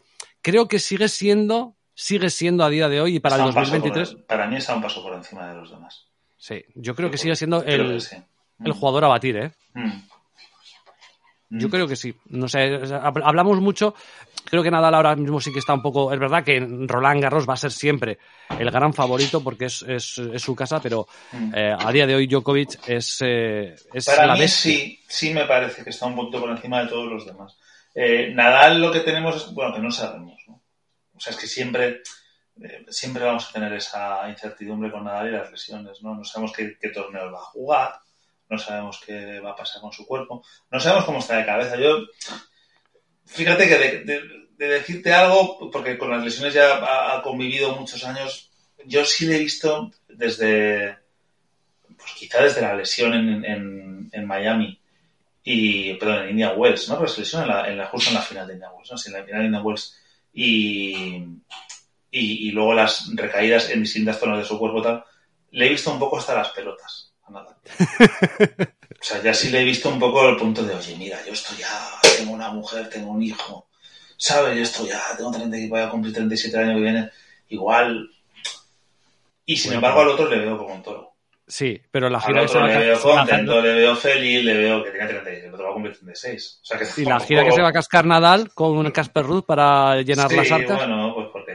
[0.42, 3.72] creo que sigue siendo sigue siendo a día de hoy y para el un paso
[3.72, 6.07] por- 2023 para mí está un paso por encima de los demás.
[6.38, 8.16] Sí yo creo que sigue siendo el, sí.
[8.64, 10.02] el jugador a batir eh Mm.
[11.50, 11.72] yo Mm.
[11.72, 12.80] creo que sí no sé
[13.24, 13.96] hablamos mucho
[14.46, 17.48] creo que Nadal ahora mismo sí que está un poco es verdad que Roland Garros
[17.48, 18.18] va a ser siempre
[18.60, 21.54] el gran favorito porque es, es, es su casa pero Mm.
[21.56, 25.34] eh, a día de hoy Djokovic es eh, es Para la mí bestia sí, sí
[25.34, 27.58] me parece que está un punto por encima de todos los demás.
[27.96, 30.62] Eh, Nadal lo que tenemos es, bueno, que no sabemos, ¿no?
[31.16, 32.02] O sea, es que siempre,
[32.62, 36.16] eh, siempre vamos a tener esa incertidumbre con Nadal y las lesiones, ¿no?
[36.16, 38.00] No sabemos qué, qué torneo va a jugar,
[38.50, 41.76] no sabemos qué va a pasar con su cuerpo, no sabemos cómo está de cabeza.
[41.78, 42.00] Yo,
[43.26, 48.04] fíjate que de, de- de decirte algo, porque con las lesiones ya ha, convivido muchos
[48.04, 48.50] años,
[48.86, 50.98] yo sí le he visto desde,
[51.96, 54.82] pues quizá desde la lesión en, en, en Miami
[55.44, 56.96] y, perdón, en Indian Wells, ¿no?
[56.98, 58.98] Pero se lesionó en la, en justo en la final de Indian Wells, ¿no?
[59.06, 59.98] En la final de Indian Wells
[60.34, 61.24] y,
[62.18, 65.04] y, y luego las recaídas en distintas zonas de su cuerpo tal,
[65.52, 67.56] le he visto un poco hasta las pelotas a Nadal.
[69.00, 71.32] O sea, ya sí le he visto un poco el punto de, oye, mira, yo
[71.34, 71.70] estoy ya,
[72.18, 73.68] tengo una mujer, tengo un hijo,
[74.18, 74.56] ¿sabes?
[74.58, 77.10] Yo estoy ya, tengo 30, y voy a cumplir 37 el año que viene,
[77.50, 78.10] igual...
[79.46, 81.14] Y sin Bueno, embargo al otro le veo como un toro.
[81.48, 83.96] sí pero la Al gira que se otro va le veo contento, hacer- le veo
[83.96, 86.60] feliz, le veo que tiene 36, el otro va a cumplir 36.
[86.62, 89.44] O sea que y la gira que se va a cascar Nadal con Casper Ruud
[89.44, 91.07] para llenar sí, las arcas bueno,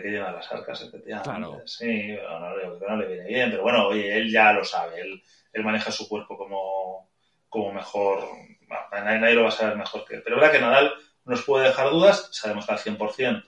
[0.03, 1.31] que llenar las arcas, efectivamente.
[1.31, 1.63] Claro.
[1.67, 5.01] Sí, no, le- que no le viene bien, pero bueno, oye, él ya lo sabe,
[5.01, 5.23] él,
[5.53, 7.11] él maneja su cuerpo como,
[7.49, 8.21] como mejor,
[8.67, 10.23] bueno, nadie, nadie lo va a saber mejor que él.
[10.23, 10.93] Pero es verdad que Nadal
[11.25, 13.45] nos puede dejar dudas, sabemos que al 100%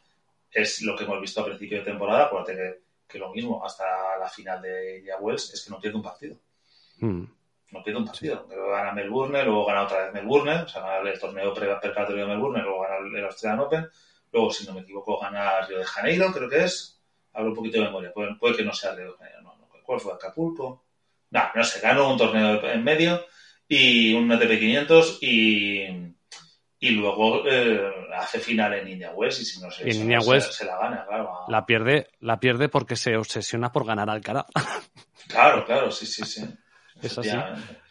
[0.52, 3.84] es lo que hemos visto a principio de temporada, acuérdate que, que lo mismo hasta
[4.18, 6.36] la final de India Wells es que no pierde un partido.
[6.98, 7.24] Mm.
[7.72, 8.46] no pierde un partido.
[8.48, 12.22] Luego gana Melbourne, luego gana otra vez Melbourne, o sea, gana el torneo pre- preparatorio
[12.24, 13.88] de Melbourne, luego gana el Australian Open,
[14.34, 17.00] luego, si no me equivoco, gana Río de Janeiro, creo que es.
[17.32, 19.68] Hablo un poquito de memoria, puede, puede que no sea Río de Janeiro, no, no.
[19.82, 20.12] ¿Cuál fue?
[20.12, 20.84] Acapulco.
[21.30, 23.24] No, no sé, ganó un torneo en medio
[23.68, 25.82] y un ATP 500 y,
[26.78, 27.80] y luego eh,
[28.16, 31.04] hace final en India Wells y si no en se- Indian se, se la gana,
[31.06, 31.30] claro.
[31.34, 34.46] a- la pierde la pierde porque se obsesiona por ganar Alcaraz
[35.28, 36.44] Claro, claro, sí, sí, sí.
[37.02, 37.36] Es así.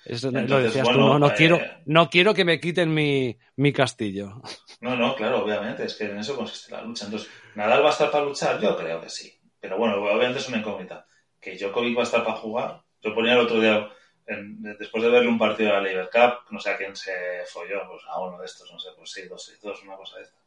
[0.05, 0.13] Efectivamente.
[0.15, 2.93] Eso lo Entonces, decías bueno, tú, no, no eh, quiero, no quiero que me quiten
[2.93, 4.41] mi, mi castillo.
[4.81, 7.05] No, no, claro, obviamente, es que en eso consiste la lucha.
[7.05, 8.59] Entonces, ¿Nadal va a estar para luchar?
[8.59, 9.33] Yo creo que sí.
[9.59, 11.05] Pero bueno, obviamente es una incógnita.
[11.39, 12.81] ¿Que Djokovic va a estar para jugar?
[13.01, 13.89] Yo ponía el otro día,
[14.27, 17.11] en- después de verle un partido de la Lever Cup, no sé a quién se
[17.47, 20.37] folló, pues a uno de estos, no sé, pues 6-2, 6-2, una cosa de esta.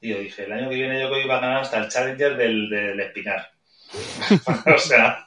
[0.00, 2.68] Y yo dije, el año que viene Djokovic va a ganar hasta el Challenger del,
[2.70, 3.50] del Espinar.
[4.74, 5.26] o sea,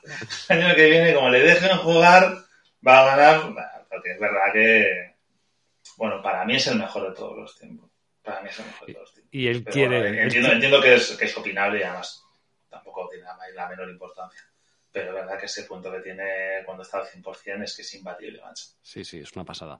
[0.49, 2.33] el año que viene, como le dejen jugar,
[2.85, 5.15] va a ganar, porque es verdad que,
[5.97, 7.89] bueno, para mí es el mejor de todos los tiempos.
[8.23, 9.29] Para mí es el mejor de todos los tiempos.
[9.33, 9.99] Y él Pero quiere.
[10.01, 12.23] bueno, entiendo, entiendo que, es, que es opinable y además
[12.69, 14.41] tampoco tiene la, la menor importancia.
[14.91, 17.93] Pero es verdad que ese punto que tiene cuando está al 100% es que es
[17.93, 18.65] imbatible, macho.
[18.81, 19.77] Sí, sí, es una pasada.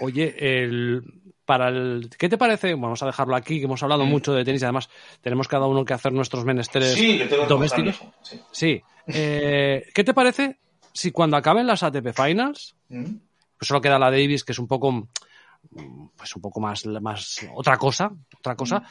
[0.00, 1.02] Oye, el,
[1.44, 2.74] para el, ¿qué te parece?
[2.74, 4.08] Vamos a dejarlo aquí, que hemos hablado Mm.
[4.08, 4.88] mucho de tenis y además
[5.20, 7.94] tenemos cada uno que hacer nuestros menesteres Sí, que tengo domésticos.
[7.96, 8.14] hijo,
[8.52, 8.82] Sí.
[9.08, 10.58] Eh, ¿Qué te parece
[10.94, 12.74] si cuando acaben las ATP Finals.
[12.88, 13.14] ¿Mm?
[13.58, 17.46] pues solo queda la Davis, que es un poco, mm, pues un poco más, más
[17.54, 18.84] otra cosa, otra cosa, Mm.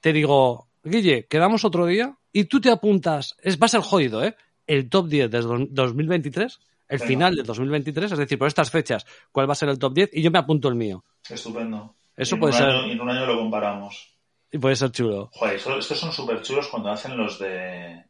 [0.00, 4.24] te digo, Guille, quedamos otro día y tú te apuntas, es, va a ser jodido,
[4.24, 4.34] ¿eh?
[4.66, 7.06] El top 10 de dos- 2023, el Venga.
[7.08, 10.10] final del 2023, es decir, por estas fechas, ¿cuál va a ser el top 10?
[10.12, 11.04] Y yo me apunto el mío.
[11.30, 11.94] Estupendo.
[12.16, 14.16] Eso En puede ser, año- en un año lo comparamos.
[14.50, 15.30] y puede ser chulo.
[15.32, 18.02] Joder, estos son súper chulos cuando hacen los de...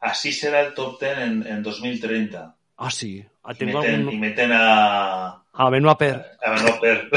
[0.00, 2.55] Así será el top 10 en, en 2030.
[2.78, 3.24] Ah, sí.
[3.42, 4.12] Ah, Y meten, algún...
[4.12, 6.24] y meten a, A Benoit Per.
[6.42, 7.10] a Benoit Per.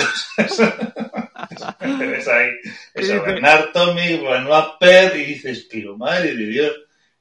[2.18, 2.50] es ahí,
[2.94, 3.20] eso, dice?
[3.20, 6.72] Bernard Benoit Per, y dices, pero madre de Dios,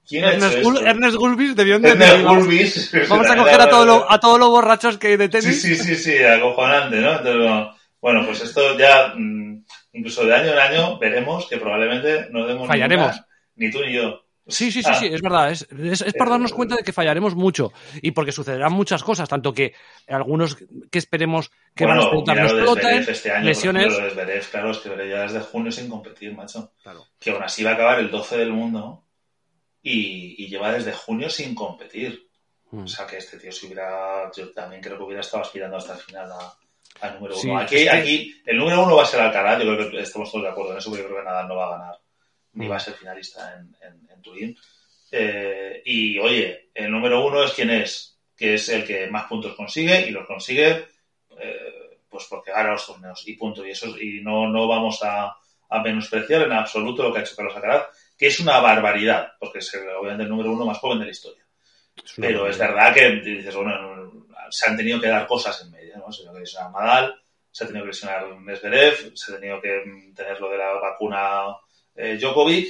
[0.06, 0.86] ¿quién ha Ernest, hecho Gul- esto?
[0.88, 3.08] Ernest Gulbis debió de Ernest Gulbis.
[3.08, 5.62] vamos a coger a, todo lo- a todos los borrachos que hay de Sí, tenis.
[5.62, 7.18] sí, sí, sí, acojonante, ¿no?
[7.18, 9.64] Entonces, bueno, pues esto ya, mm,
[9.94, 13.20] incluso de año en año, veremos que probablemente no demos Fallaremos.
[13.56, 14.22] ni tú ni yo.
[14.48, 14.94] Sí, sí, sí, Ah.
[14.94, 15.50] sí, es verdad.
[15.50, 17.72] Es, es, es para darnos cuenta de que fallaremos mucho
[18.02, 19.74] y porque sucederán muchas cosas, tanto que
[20.08, 20.56] algunos
[20.90, 23.84] que esperemos que van a explotar mira no lo de exploten, este año, lesiones.
[23.84, 26.72] por ejemplo, lo de Zverev, claro, es que Zverev ya desde junio sin competir, macho.
[26.82, 27.04] Claro.
[27.20, 29.04] Que aún así va a acabar el 12 del mundo
[29.82, 32.28] y, y lleva desde junio sin competir.
[32.70, 32.84] Mm.
[32.84, 35.94] O sea que este tío si hubiera, yo también creo que hubiera estado aspirando hasta
[35.94, 37.60] el final a, a número Sí, uno.
[37.60, 40.50] Aquí, aquí el número uno va a ser Alcaraz, yo creo que estamos todos de
[40.50, 41.98] acuerdo en eso, porque yo creo que Nadal no va a ganar,
[42.58, 44.56] ni va a ser finalista en, en, en Turín.
[45.10, 49.54] Eh, y oye, el número uno es quien es, que es el que más puntos
[49.54, 50.86] consigue y los consigue
[51.40, 53.64] eh, pues porque gana los torneos y punto.
[53.66, 55.36] Y eso es- y no, no vamos a,
[55.70, 57.86] a menospreciar en absoluto lo que ha hecho Carlos Alcaraz,
[58.18, 61.44] que es una barbaridad, porque es obviamente el número uno más joven de la historia.
[62.04, 65.96] Es Pero es verdad que dices, bueno, se han tenido que dar cosas en medio,
[65.98, 66.10] ¿no?
[66.12, 69.60] Se ha tenido que lesionar Nadal, se ha tenido que lesionar Medvedev, se ha tenido
[69.60, 69.82] que
[70.14, 71.46] tener lo de la vacuna
[71.98, 72.66] eh, Djokovic,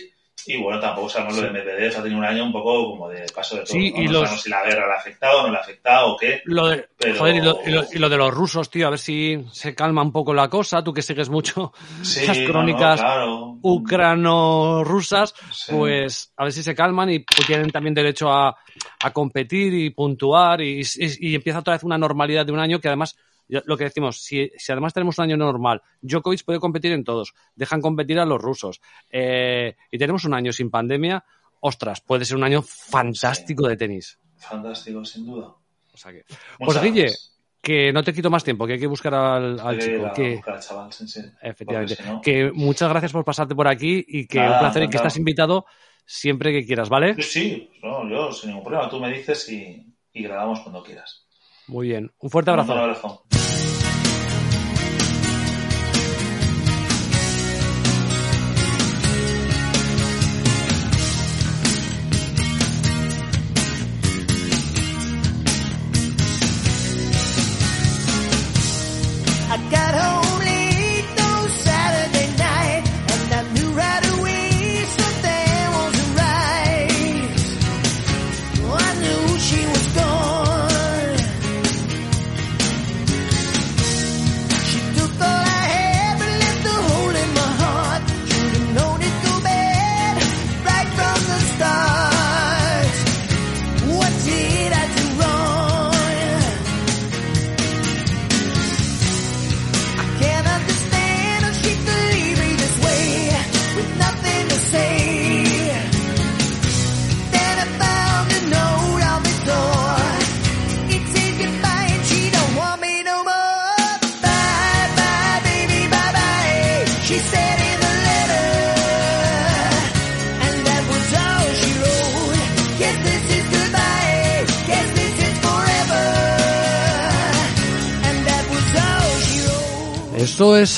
[0.47, 3.26] y bueno, tampoco sabemos lo de Medvedev, ha tenido un año un poco como de
[3.35, 3.72] paso de todo.
[3.72, 4.01] Sí, ¿no?
[4.03, 6.16] y No los- sabemos si la guerra le ha afectado, no le ha afectado o
[6.16, 6.41] qué.
[6.47, 8.91] Lo de, Pero- joder, y lo, y lo- y lo de los rusos, tío, a
[8.91, 10.83] ver si se calma un poco la cosa.
[10.83, 11.72] Tú que sigues mucho
[12.03, 13.59] Sí, las no, no, crónicas claro.
[13.62, 15.72] ucrano-rusas, Sí.
[15.72, 18.57] pues a ver si se calman y pues, tienen también derecho a,
[19.03, 20.83] a competir y puntuar y,
[21.35, 23.16] empieza otra vez una normalidad de un año que además,
[23.49, 27.34] lo que decimos, si, si además tenemos un año normal, Djokovic puede competir en todos,
[27.55, 28.80] dejan competir a los rusos
[29.11, 31.24] eh, y tenemos un año sin pandemia,
[31.61, 34.18] ostras, puede ser un año fantástico de tenis.
[34.36, 35.49] Fantástico, sin duda.
[35.92, 36.24] O sea que,
[36.59, 37.12] pues Guille,
[37.61, 40.12] que no te quito más tiempo, que hay que buscar al, al Hay que chico.
[40.14, 41.20] Que, buscar al chaval, sí, sí.
[41.42, 41.96] efectivamente.
[41.96, 44.82] Porque si no- Que muchas gracias por pasarte por aquí y que Nada, un placer
[44.84, 45.66] y que estás invitado
[46.07, 47.14] siempre que quieras, ¿vale?
[47.16, 48.88] Sí, sí, no, yo sin ningún problema.
[48.88, 51.26] Tú me dices y, y grabamos cuando quieras.
[51.66, 52.11] Muy bien.
[52.20, 52.72] Un fuerte abrazo.
[52.72, 53.24] Un abrazo.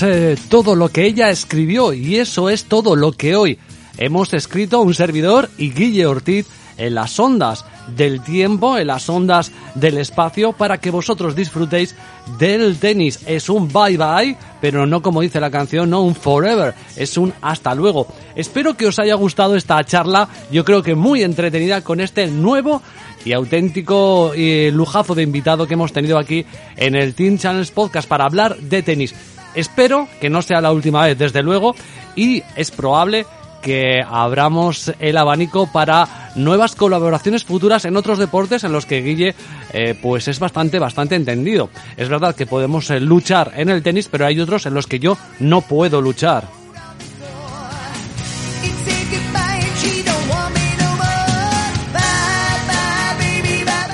[0.03, 3.59] Eh, todo lo que ella escribió y eso es todo lo que hoy
[3.99, 6.47] hemos escrito un servidor y Guille Ortiz
[6.77, 11.95] en las ondas del tiempo, en las ondas del espacio, para que vosotros disfrutéis
[12.39, 13.21] del tenis.
[13.27, 17.33] Es un bye bye, pero no como dice la canción, no un forever, es un
[17.43, 18.07] hasta luego.
[18.35, 22.83] Espero que os haya gustado esta charla, yo creo que muy entretenida con este nuevo
[23.25, 26.47] y auténtico eh, lujazo de invitado que hemos tenido aquí
[26.77, 29.14] en el Team Channels Podcast para hablar de tenis.
[29.55, 31.75] Espero que no sea la última vez, desde luego,
[32.17, 33.27] y es probable
[33.61, 39.35] que abramos el abanico para nuevas colaboraciones futuras en otros deportes en los que Guille
[39.72, 41.71] eh, pues es bastante bastante entendido.
[41.97, 44.99] Es verdad que podemos eh, luchar en el tenis, pero hay otros en los que
[44.99, 46.59] yo no puedo luchar.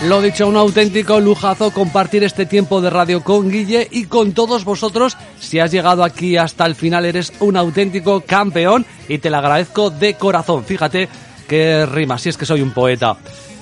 [0.08, 4.64] Lo dicho, un auténtico lujazo compartir este tiempo de radio con Guille y con todos
[4.64, 5.16] vosotros.
[5.40, 9.90] Si has llegado aquí hasta el final eres un auténtico campeón y te lo agradezco
[9.90, 10.64] de corazón.
[10.64, 11.08] Fíjate
[11.48, 13.16] qué rima, si es que soy un poeta.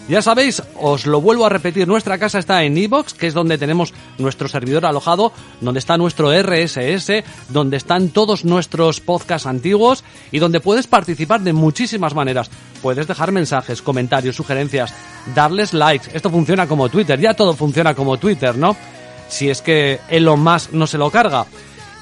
[0.06, 3.56] Ya sabéis, os lo vuelvo a repetir, nuestra casa está en Evox, que es donde
[3.56, 5.32] tenemos nuestro servidor alojado,
[5.62, 11.55] donde está nuestro RSS, donde están todos nuestros podcasts antiguos y donde puedes participar de
[11.55, 12.51] muchísimas maneras.
[12.82, 14.93] Puedes dejar mensajes, comentarios, sugerencias,
[15.35, 16.10] darles likes.
[16.12, 18.76] Esto funciona como Twitter, ya todo funciona como Twitter, ¿no?
[19.31, 21.47] Si es que Elon Musk no se lo carga.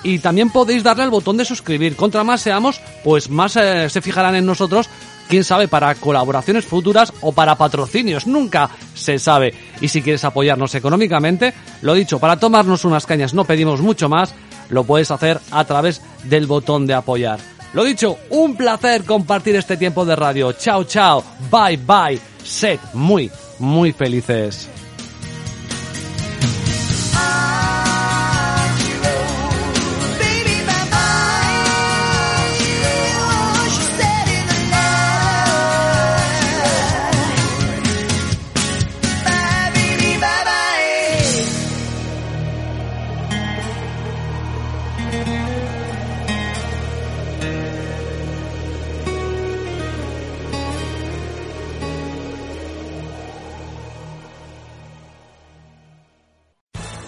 [0.02, 1.94] Y también podéis darle al botón de suscribir.
[1.94, 4.88] Contra más seamos, pues más eh, se fijarán en nosotros
[5.32, 9.54] quién sabe, para colaboraciones futuras o para patrocinios, nunca se sabe.
[9.80, 14.34] Y si quieres apoyarnos económicamente, lo dicho, para tomarnos unas cañas no pedimos mucho más,
[14.68, 17.38] lo puedes hacer a través del botón de apoyar.
[17.72, 20.52] Lo dicho, un placer compartir este tiempo de radio.
[20.52, 22.20] Chao, chao, bye, bye.
[22.44, 24.68] Sed muy, muy felices.